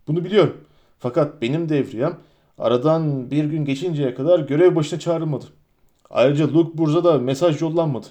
[0.09, 0.57] Bunu biliyorum.
[0.99, 2.19] Fakat benim devriyem
[2.59, 5.45] aradan bir gün geçinceye kadar görev başına çağrılmadı.
[6.11, 8.07] Ayrıca Lukburz'a da mesaj yollanmadı.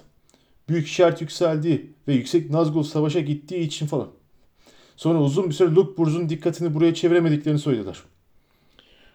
[0.69, 4.07] Büyük işaret yükseldiği ve Yüksek Nazgul savaşa gittiği için falan.
[4.95, 7.97] Sonra uzun bir süre Lukburz'un dikkatini buraya çeviremediklerini söylediler.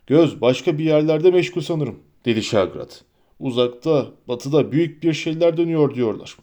[0.07, 3.05] Göz başka bir yerlerde meşgul sanırım, dedi Şagrat.
[3.41, 6.37] Uzakta, batıda büyük bir şeyler dönüyor diyorlar.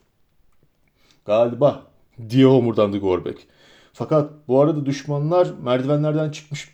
[1.25, 1.83] Galiba
[2.29, 3.47] diye homurdandı Gorbek.
[3.93, 6.69] Fakat bu arada düşmanlar merdivenlerden çıkmış.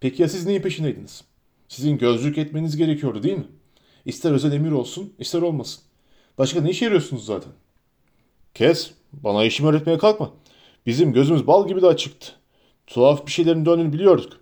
[0.00, 1.24] Peki ya siz neyin peşindeydiniz?
[1.68, 3.46] Sizin gözlük etmeniz gerekiyordu değil mi?
[4.04, 5.82] İster özel emir olsun, ister olmasın.
[6.38, 7.52] Başka ne işe yarıyorsunuz zaten?
[8.54, 10.30] Kes, bana işimi öğretmeye kalkma.
[10.86, 12.32] Bizim gözümüz bal gibi de açıktı.
[12.86, 14.40] Tuhaf bir şeylerin döndüğünü biliyorduk.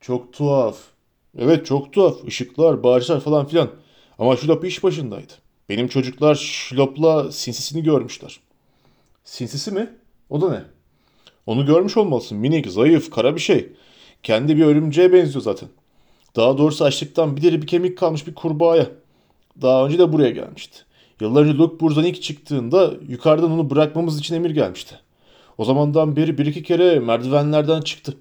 [0.00, 0.91] Çok tuhaf.
[1.38, 2.24] Evet çok tuhaf.
[2.26, 3.70] Işıklar, bağırışlar falan filan.
[4.18, 5.32] Ama Şulop iş başındaydı.
[5.68, 8.40] Benim çocuklar Şulop'la sinsisini görmüşler.
[9.24, 9.90] Sinsisi mi?
[10.30, 10.62] O da ne?
[11.46, 12.38] Onu görmüş olmalısın.
[12.38, 13.72] Minik, zayıf, kara bir şey.
[14.22, 15.68] Kendi bir örümceğe benziyor zaten.
[16.36, 18.86] Daha doğrusu açlıktan bir deri bir kemik kalmış bir kurbağaya.
[19.62, 20.78] Daha önce de buraya gelmişti.
[21.20, 24.98] Yıllar önce Luke Burz'dan ilk çıktığında yukarıdan onu bırakmamız için emir gelmişti.
[25.58, 28.16] O zamandan beri bir iki kere merdivenlerden çıktı.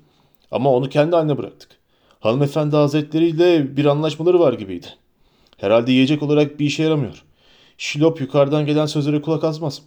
[0.52, 1.81] Ama onu kendi haline bıraktık.
[2.22, 4.88] Hanımefendi hazretleriyle bir anlaşmaları var gibiydi.
[5.58, 7.24] Herhalde yiyecek olarak bir işe yaramıyor.
[7.78, 9.82] Şilop yukarıdan gelen sözlere kulak asmaz.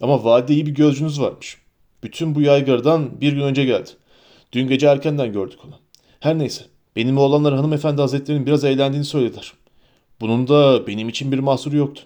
[0.00, 1.58] Ama vadide iyi bir gözcünüz varmış.
[2.02, 3.90] Bütün bu yaygardan bir gün önce geldi.
[4.52, 5.74] Dün gece erkenden gördük onu.
[6.20, 6.64] Her neyse.
[6.96, 9.52] Benim oğlanlar hanımefendi hazretlerinin biraz eğlendiğini söylediler.
[10.20, 12.02] Bunun da benim için bir mahsuru yoktu.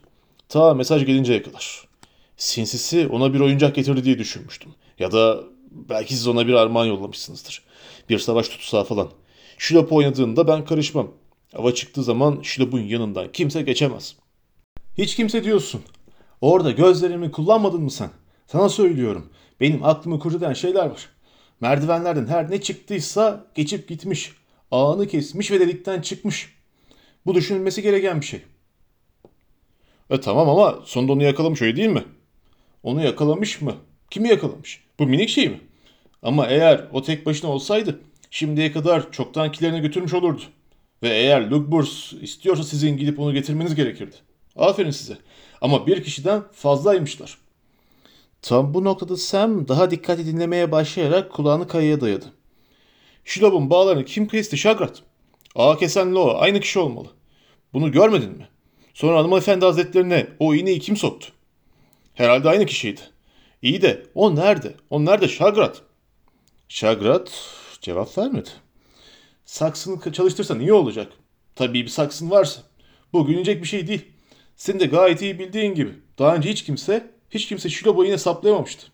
[0.49, 1.85] Ta mesaj gelinceye kadar.
[2.37, 4.75] Sinsisi ona bir oyuncak getirdi diye düşünmüştüm.
[4.99, 7.63] Ya da belki siz ona bir armağan yollamışsınızdır.
[8.09, 9.09] Bir savaş tutsağı falan.
[9.63, 11.11] Şilop oynadığında ben karışmam.
[11.53, 14.17] Hava çıktığı zaman Şilop'un yanından kimse geçemez.
[14.99, 15.83] Hiç kimse diyorsun.
[16.41, 18.11] Orada gözlerimi kullanmadın mı sen?
[18.47, 19.31] Sana söylüyorum.
[19.61, 21.09] Benim aklımı kurcalayan şeyler var.
[21.61, 24.33] Merdivenlerden her ne çıktıysa geçip gitmiş.
[24.71, 26.55] Ağını kesmiş ve delikten çıkmış.
[27.27, 28.41] Bu düşünülmesi gereken bir şey.
[30.11, 32.05] E tamam ama sonunda onu yakalamış öyle değil mi?
[32.83, 33.75] Onu yakalamış mı?
[34.11, 34.85] Kimi yakalamış?
[34.99, 35.61] Bu minik şey mi?
[36.23, 38.01] Ama eğer o tek başına olsaydı
[38.33, 40.43] şimdiye kadar çoktankilerine götürmüş olurdu.
[41.03, 44.17] Ve eğer Lugburs istiyorsa sizin gidip onu getirmeniz gerekirdi.
[44.57, 45.19] Aferin size.
[45.61, 47.39] Ama bir kişiden fazlaymışlar.
[48.43, 52.25] Tam bu noktada Sam daha dikkatli dinlemeye başlayarak kulağını kayaya dayadı.
[53.25, 55.03] Şilop'un bağlarını kim kesti Şagrat?
[55.55, 57.09] Ağa kesenle o aynı kişi olmalı.
[57.73, 58.49] Bunu görmedin mi?
[58.95, 61.29] Sonra hanımefendi hazretlerine o iğneyi kim soktu?
[62.15, 63.01] Herhalde aynı kişiydi.
[63.63, 64.75] İyi de o nerede?
[64.91, 65.83] O nerede Şagrat?
[66.69, 68.49] Şagrat cevap vermedi.
[69.45, 71.13] Saksını çalıştırsan iyi olacak.
[71.55, 72.63] Tabii bir saksın varsa.
[73.13, 74.05] Bu gülünecek bir şey değil.
[74.57, 75.93] Senin de gayet iyi bildiğin gibi.
[76.19, 78.87] Daha önce hiç kimse, hiç kimse Şilop'u yine saplayamamıştı.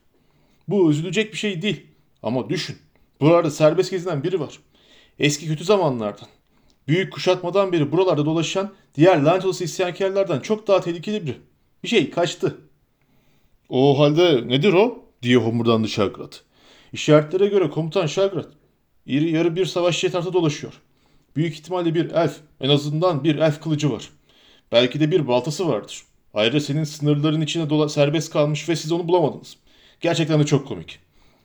[0.68, 1.86] Bu üzülecek bir şey değil.
[2.22, 2.76] Ama düşün.
[3.20, 4.59] Buralarda serbest gezinen biri var.
[5.18, 6.28] Eski kötü zamanlardan.
[6.89, 11.36] Büyük kuşatmadan beri buralarda dolaşan diğer lanet olası isyankarlardan çok daha tehlikeli biri.
[11.82, 12.59] Bir şey kaçtı.
[13.68, 15.05] O halde nedir o?
[15.22, 16.43] diye homurdandı Şagrat.
[16.93, 18.49] İşaretlere göre komutan Şagrat.
[19.09, 20.72] İri yarı bir savaşçı etrafta dolaşıyor.
[21.36, 24.11] Büyük ihtimalle bir elf, en azından bir elf kılıcı var.
[24.72, 26.02] Belki de bir baltası vardır.
[26.34, 29.56] Ayrıca senin sınırların içine dola- serbest kalmış ve siz onu bulamadınız.
[30.00, 30.98] Gerçekten de çok komik.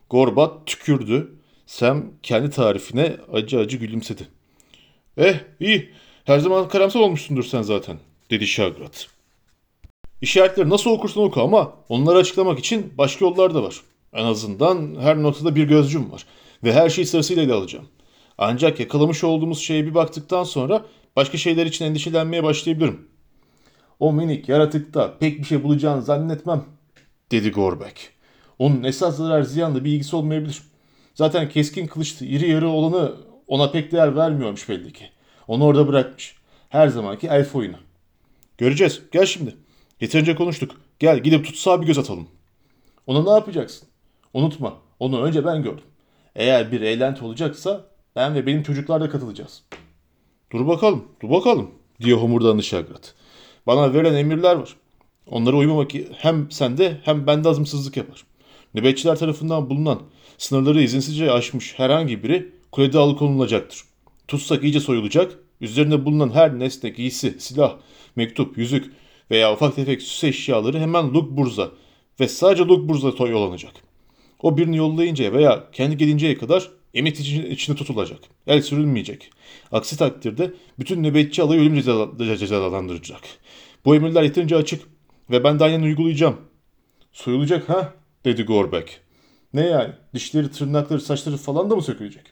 [0.09, 1.33] Gorbat tükürdü.
[1.65, 4.27] Sam kendi tarifine acı acı gülümsedi.
[5.17, 5.89] Eh iyi.
[6.25, 7.97] Her zaman karamsar olmuşsundur sen zaten.
[8.29, 9.07] Dedi Şagrat.
[10.21, 13.81] İşaretleri nasıl okursan oku ama onları açıklamak için başka yollar da var.
[14.13, 16.25] En azından her noktada bir gözcüm var.
[16.63, 17.87] Ve her şeyi sırasıyla ele alacağım.
[18.37, 20.85] Ancak yakalamış olduğumuz şeye bir baktıktan sonra
[21.15, 23.07] başka şeyler için endişelenmeye başlayabilirim.
[23.99, 26.65] O minik yaratıkta pek bir şey bulacağını zannetmem,
[27.31, 28.09] dedi Gorbek.
[28.59, 30.61] Onun esas zarar ziyanla bir ilgisi olmayabilir.
[31.15, 33.15] Zaten keskin kılıçlı iri yarı olanı
[33.47, 35.09] ona pek değer vermiyormuş belli ki.
[35.47, 36.35] Onu orada bırakmış.
[36.69, 37.77] Her zamanki elf oyunu.
[38.57, 39.01] Göreceğiz.
[39.11, 39.55] Gel şimdi.
[40.01, 40.81] Yeterince konuştuk.
[40.99, 42.27] Gel gidip tutsağa bir göz atalım.
[43.07, 43.87] Ona ne yapacaksın?
[44.33, 44.73] Unutma.
[44.99, 45.83] Onu önce ben gördüm.
[46.35, 49.63] Eğer bir eğlenti olacaksa ben ve benim çocuklar da katılacağız.
[50.51, 51.71] Dur bakalım, dur bakalım
[52.01, 53.13] diye homurdandı Şagrat.
[53.67, 54.75] Bana verilen emirler var.
[55.27, 58.23] Onlara uymamak hem sende hem bende azımsızlık yapar.
[58.73, 60.01] Nöbetçiler tarafından bulunan
[60.37, 63.83] sınırları izinsizce aşmış herhangi biri kulede alıkonulacaktır.
[64.27, 67.75] Tutsak iyice soyulacak, üzerinde bulunan her nesne, giysi, silah,
[68.15, 68.93] mektup, yüzük
[69.31, 71.71] veya ufak tefek süs eşyaları hemen Lukburz'a
[72.19, 73.73] ve sadece Lukburz'a yollanacak.
[74.43, 78.19] O birini yollayıncaya veya kendi gelinceye kadar emniyet içinde tutulacak.
[78.47, 79.29] El sürülmeyecek.
[79.71, 83.21] Aksi takdirde bütün nöbetçi alayı ölüm ceza- cezalandıracak.
[83.85, 84.81] Bu emirler yeterince açık
[85.29, 86.37] ve ben de aynen uygulayacağım.
[87.11, 87.93] Soyulacak ha?
[88.25, 88.99] dedi Gorbek.
[89.53, 89.93] Ne yani?
[90.13, 92.23] Dişleri, tırnakları, saçları falan da mı sökülecek?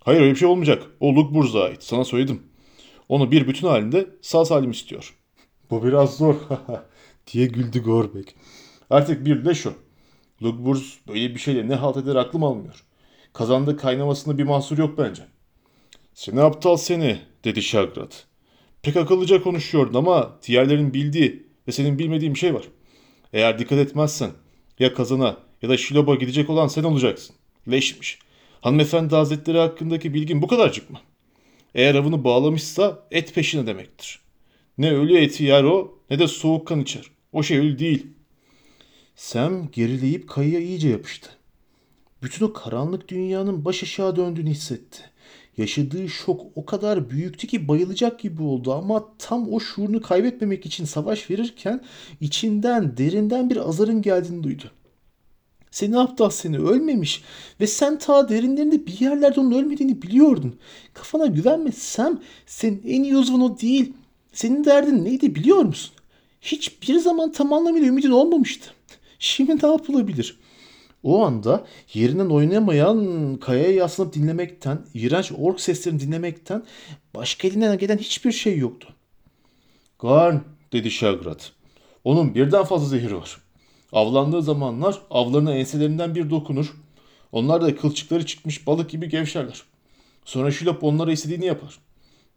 [0.00, 0.82] Hayır öyle bir şey olmayacak.
[1.00, 1.82] O Lukburz'a ait.
[1.82, 2.42] Sana söyledim.
[3.08, 5.14] Onu bir bütün halinde sağ salim istiyor.
[5.70, 6.34] Bu biraz zor
[7.32, 8.34] diye güldü Gorbek.
[8.90, 9.83] Artık bir de şu.
[10.42, 12.84] Lugburz böyle bir şeyle ne halt eder aklım almıyor.
[13.32, 15.22] Kazanda kaynamasında bir mahsur yok bence.
[16.14, 18.26] Seni aptal seni dedi Şagrat.
[18.82, 22.64] Pek akıllıca konuşuyordun ama diğerlerin bildiği ve senin bilmediğin bir şey var.
[23.32, 24.30] Eğer dikkat etmezsen
[24.78, 27.36] ya kazana ya da Şilob'a gidecek olan sen olacaksın.
[27.70, 28.18] Leşmiş.
[28.60, 30.98] Hanımefendi hazretleri hakkındaki bilgin bu kadarcık mı?
[31.74, 34.20] Eğer avını bağlamışsa et peşine demektir.
[34.78, 37.04] Ne ölü eti yer o ne de soğuk kan içer.
[37.32, 38.06] O şey ölü değil.
[39.16, 41.30] Sam gerileyip kayaya iyice yapıştı.
[42.22, 44.98] Bütün o karanlık dünyanın baş aşağı döndüğünü hissetti.
[45.56, 50.84] Yaşadığı şok o kadar büyüktü ki bayılacak gibi oldu ama tam o şuurunu kaybetmemek için
[50.84, 51.80] savaş verirken
[52.20, 54.70] içinden derinden bir azarın geldiğini duydu.
[55.70, 57.22] Seni aptal seni ölmemiş
[57.60, 60.56] ve sen ta derinlerinde bir yerlerde onun ölmediğini biliyordun.
[60.94, 63.92] Kafana güvenme Sam senin en iyi uzman o değil.
[64.32, 65.94] Senin derdin neydi biliyor musun?
[66.40, 68.74] Hiçbir zaman tam anlamıyla ümidin olmamıştı.
[69.24, 70.38] Şimdi ne yapılabilir?
[71.02, 76.64] O anda yerinden oynamayan kayaya yaslanıp dinlemekten, iğrenç ork seslerini dinlemekten
[77.14, 78.88] başka elinden gelen hiçbir şey yoktu.
[79.98, 80.36] Garn
[80.72, 81.52] dedi Şagrat.
[82.04, 83.38] Onun birden fazla zehri var.
[83.92, 86.74] Avlandığı zamanlar avlarına enselerinden bir dokunur.
[87.32, 89.62] Onlar da kılçıkları çıkmış balık gibi gevşerler.
[90.24, 91.78] Sonra Şilop onlara istediğini yapar.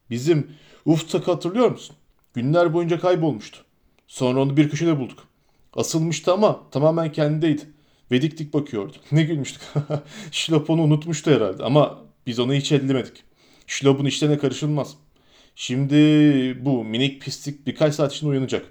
[0.10, 0.52] Bizim
[0.86, 1.96] Uftak'ı hatırlıyor musun?
[2.34, 3.60] Günler boyunca kaybolmuştu.
[4.08, 5.27] Sonra onu bir köşede bulduk.
[5.78, 7.62] Asılmıştı ama tamamen kendindeydi.
[8.12, 8.98] Ve dik dik bakıyordu.
[9.12, 9.62] Ne gülmüştük.
[10.32, 13.24] Şilop onu unutmuştu herhalde ama biz onu hiç ellemedik.
[13.68, 14.96] Şilop'un işlerine karışılmaz.
[15.56, 15.96] Şimdi
[16.66, 18.66] bu minik pislik birkaç saat içinde uyanacak.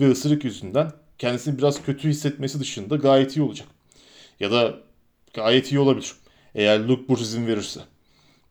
[0.00, 3.68] Ve ısırık yüzünden kendisini biraz kötü hissetmesi dışında gayet iyi olacak.
[4.40, 4.78] Ya da
[5.34, 6.12] gayet iyi olabilir.
[6.54, 7.80] Eğer Luke Burr izin verirse.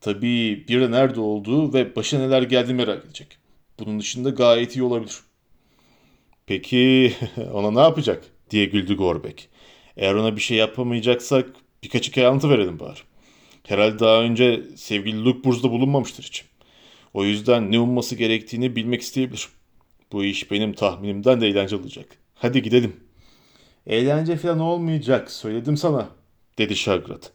[0.02, 3.38] Tabii bir de nerede olduğu ve başına neler geldiğini merak edecek.
[3.80, 5.20] Bunun dışında gayet iyi olabilir.
[6.50, 7.14] Peki
[7.54, 8.24] ona ne yapacak?
[8.50, 9.50] diye güldü Gorbek.
[9.98, 11.50] Eğer ona bir şey yapamayacaksak
[11.84, 13.00] birkaç hikaye anlatı verelim bari.
[13.68, 16.46] Herhalde daha önce sevgili Luke Burz'da bulunmamıştır hiç.
[17.14, 19.50] O yüzden ne umması gerektiğini bilmek isteyebilir.
[20.12, 22.06] Bu iş benim tahminimden de eğlenceli olacak.
[22.36, 22.96] Hadi gidelim.
[23.88, 26.10] Eğlence falan olmayacak söyledim sana
[26.58, 27.32] dedi Şagrat.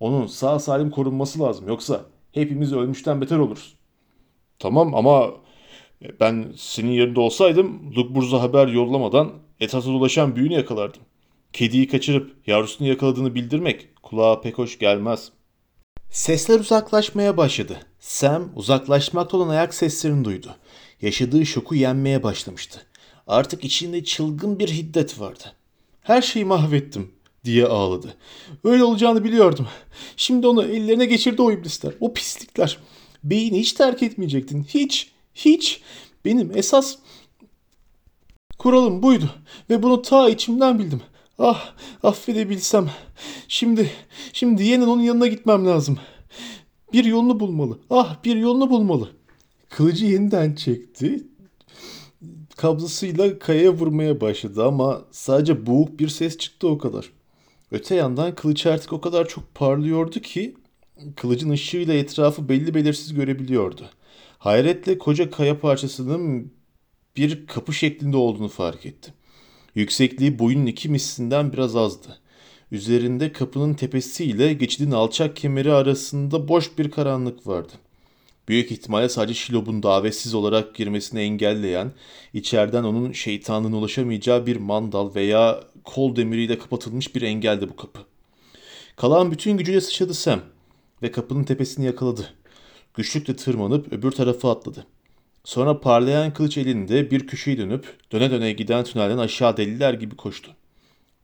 [0.00, 3.74] Onun sağ salim korunması lazım yoksa hepimiz ölmüşten beter oluruz.
[4.58, 5.30] Tamam ama
[6.20, 11.02] ben senin yerinde olsaydım Lukburz'a haber yollamadan etrafta dolaşan büyüğünü yakalardım.
[11.52, 15.32] Kediyi kaçırıp yavrusunu yakaladığını bildirmek kulağa pek hoş gelmez.
[16.10, 17.76] Sesler uzaklaşmaya başladı.
[18.00, 20.54] Sam uzaklaşmakta olan ayak seslerini duydu.
[21.02, 22.86] Yaşadığı şoku yenmeye başlamıştı.
[23.26, 25.44] Artık içinde çılgın bir hiddet vardı.
[26.00, 27.10] Her şeyi mahvettim
[27.44, 28.14] diye ağladı.
[28.64, 29.68] Öyle olacağını biliyordum.
[30.16, 32.78] Şimdi onu ellerine geçirdi o iblisler, o pislikler.
[33.24, 34.64] Beyni hiç terk etmeyecektin.
[34.64, 35.82] Hiç, hiç.
[36.24, 36.96] Benim esas
[38.58, 39.30] kuralım buydu
[39.70, 41.00] ve bunu ta içimden bildim.
[41.38, 41.72] Ah,
[42.02, 42.90] affedebilsem.
[43.48, 43.90] Şimdi,
[44.32, 45.98] şimdi yeniden onun yanına gitmem lazım.
[46.92, 47.78] Bir yolunu bulmalı.
[47.90, 49.08] Ah, bir yolunu bulmalı.
[49.68, 51.26] Kılıcı yeniden çekti.
[52.56, 57.10] Kabzasıyla kayaya vurmaya başladı ama sadece boğuk bir ses çıktı o kadar.
[57.70, 60.54] Öte yandan kılıç artık o kadar çok parlıyordu ki
[61.16, 63.90] kılıcın ışığıyla etrafı belli belirsiz görebiliyordu.
[64.42, 66.52] Hayretle koca kaya parçasının
[67.16, 69.14] bir kapı şeklinde olduğunu fark etti.
[69.74, 72.18] Yüksekliği boyunun iki mislinden biraz azdı.
[72.72, 77.72] Üzerinde kapının tepesiyle geçidin alçak kemeri arasında boş bir karanlık vardı.
[78.48, 81.92] Büyük ihtimalle sadece Şilob'un davetsiz olarak girmesini engelleyen,
[82.32, 88.00] içeriden onun şeytanın ulaşamayacağı bir mandal veya kol demiriyle kapatılmış bir engeldi bu kapı.
[88.96, 90.40] Kalan bütün gücüyle sıçradı Sam
[91.02, 92.41] ve kapının tepesini yakaladı.
[92.94, 94.86] Güçlükle tırmanıp öbür tarafa atladı.
[95.44, 100.56] Sonra parlayan kılıç elinde bir köşeyi dönüp döne döne giden tünelden aşağı deliler gibi koştu.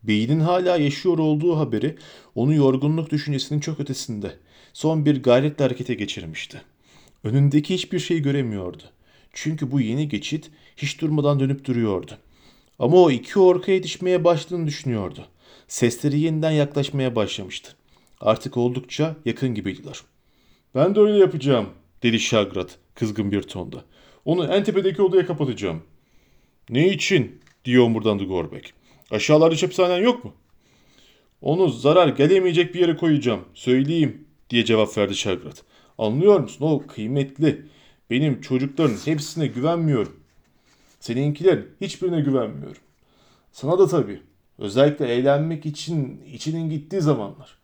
[0.02, 1.96] Beynin hala yaşıyor olduğu haberi
[2.34, 4.34] onu yorgunluk düşüncesinin çok ötesinde
[4.72, 6.62] son bir gayretle harekete geçirmişti.
[7.24, 8.82] Önündeki hiçbir şey göremiyordu.
[9.32, 12.12] Çünkü bu yeni geçit hiç durmadan dönüp duruyordu.
[12.78, 15.26] Ama o iki orka yetişmeye başladığını düşünüyordu.
[15.68, 17.74] Sesleri yeniden yaklaşmaya başlamıştı.
[18.20, 20.00] Artık oldukça yakın gibiydiler.
[20.78, 21.66] Ben de öyle yapacağım
[22.02, 23.84] dedi Şagrat kızgın bir tonda.
[24.24, 25.82] Onu en tepedeki odaya kapatacağım.
[26.70, 27.40] Ne için?
[27.64, 28.72] diye omurdandı Gorbek.
[29.10, 30.34] Aşağılarda çöpshanen yok mu?
[31.40, 33.40] Onu zarar gelemeyecek bir yere koyacağım.
[33.54, 35.62] Söyleyeyim diye cevap verdi Şagrat.
[35.98, 36.64] Anlıyor musun?
[36.64, 37.66] O kıymetli.
[38.10, 40.20] Benim çocukların hepsine güvenmiyorum.
[41.00, 42.82] Seninkilerin hiçbirine güvenmiyorum.
[43.52, 44.20] Sana da tabii.
[44.58, 47.58] Özellikle eğlenmek için içinin gittiği zamanlar.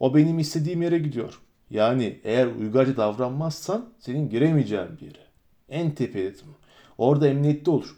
[0.00, 1.40] O benim istediğim yere gidiyor.
[1.70, 5.26] Yani eğer uygarca davranmazsan senin giremeyeceğin bir yere.
[5.68, 6.46] En tepe dedim.
[6.98, 7.96] Orada emniyette olur.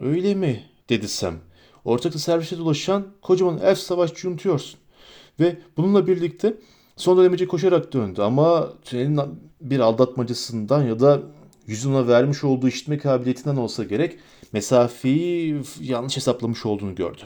[0.00, 0.64] Öyle mi?
[0.88, 1.34] dedi Sam.
[1.84, 4.80] Ortakta servise dolaşan kocaman elf savaşçı unutuyorsun.
[5.40, 6.56] Ve bununla birlikte
[6.96, 9.20] son dönemece koşarak döndü ama tünelin
[9.60, 11.22] bir aldatmacasından ya da
[11.66, 14.18] yüzüne vermiş olduğu işitme kabiliyetinden olsa gerek
[14.52, 17.22] mesafeyi yanlış hesaplamış olduğunu gördü.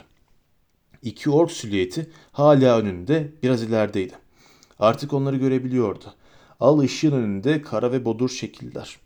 [1.01, 4.13] İki ork silüeti hala önünde biraz ilerideydi.
[4.79, 6.13] Artık onları görebiliyordu.
[6.59, 8.97] Al ışığın önünde kara ve bodur şekiller.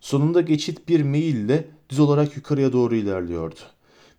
[0.00, 3.60] Sonunda geçit bir meyille düz olarak yukarıya doğru ilerliyordu.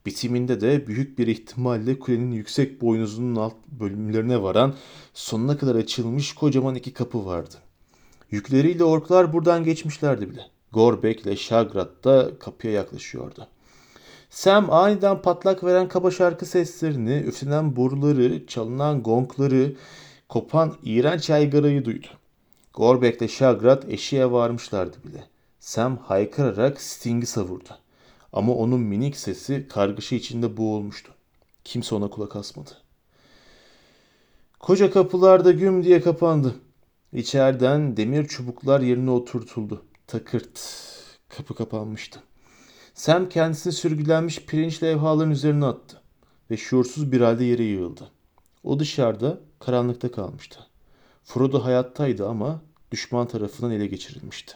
[0.06, 4.74] Bitiminde de büyük bir ihtimalle kulenin yüksek boynuzunun alt bölümlerine varan
[5.14, 7.56] sonuna kadar açılmış kocaman iki kapı vardı.
[8.32, 10.42] Yükleriyle orklar buradan geçmişlerdi bile.
[10.72, 13.48] Gorbek ile Şagrat da kapıya yaklaşıyordu.
[14.30, 19.76] Sam aniden patlak veren kaba şarkı seslerini, üflenen boruları, çalınan gongları,
[20.34, 22.08] kopan iğrenç yaygarayı duydu.
[22.74, 25.24] Gorbek ile Şagrat eşiğe varmışlardı bile.
[25.60, 27.70] Sam haykırarak Sting'i savurdu.
[28.34, 31.12] Ama onun minik sesi kargaşa içinde boğulmuştu.
[31.64, 32.72] Kimse ona kulak asmadı.
[34.60, 36.56] Koca kapılar da güm diye kapandı.
[37.14, 39.86] İçeriden demir çubuklar yerine oturtuldu.
[40.08, 40.62] Takırt.
[41.30, 42.20] Kapı kapanmıştı.
[42.94, 46.02] Sam kendisini sürgülenmiş pirinç levhaların üzerine attı
[46.52, 48.12] ve şuursuz bir halde yere yığıldı.
[48.64, 50.60] O dışarıda karanlıkta kalmıştı.
[51.24, 52.62] Frodo hayattaydı ama
[52.92, 54.54] düşman tarafından ele geçirilmişti.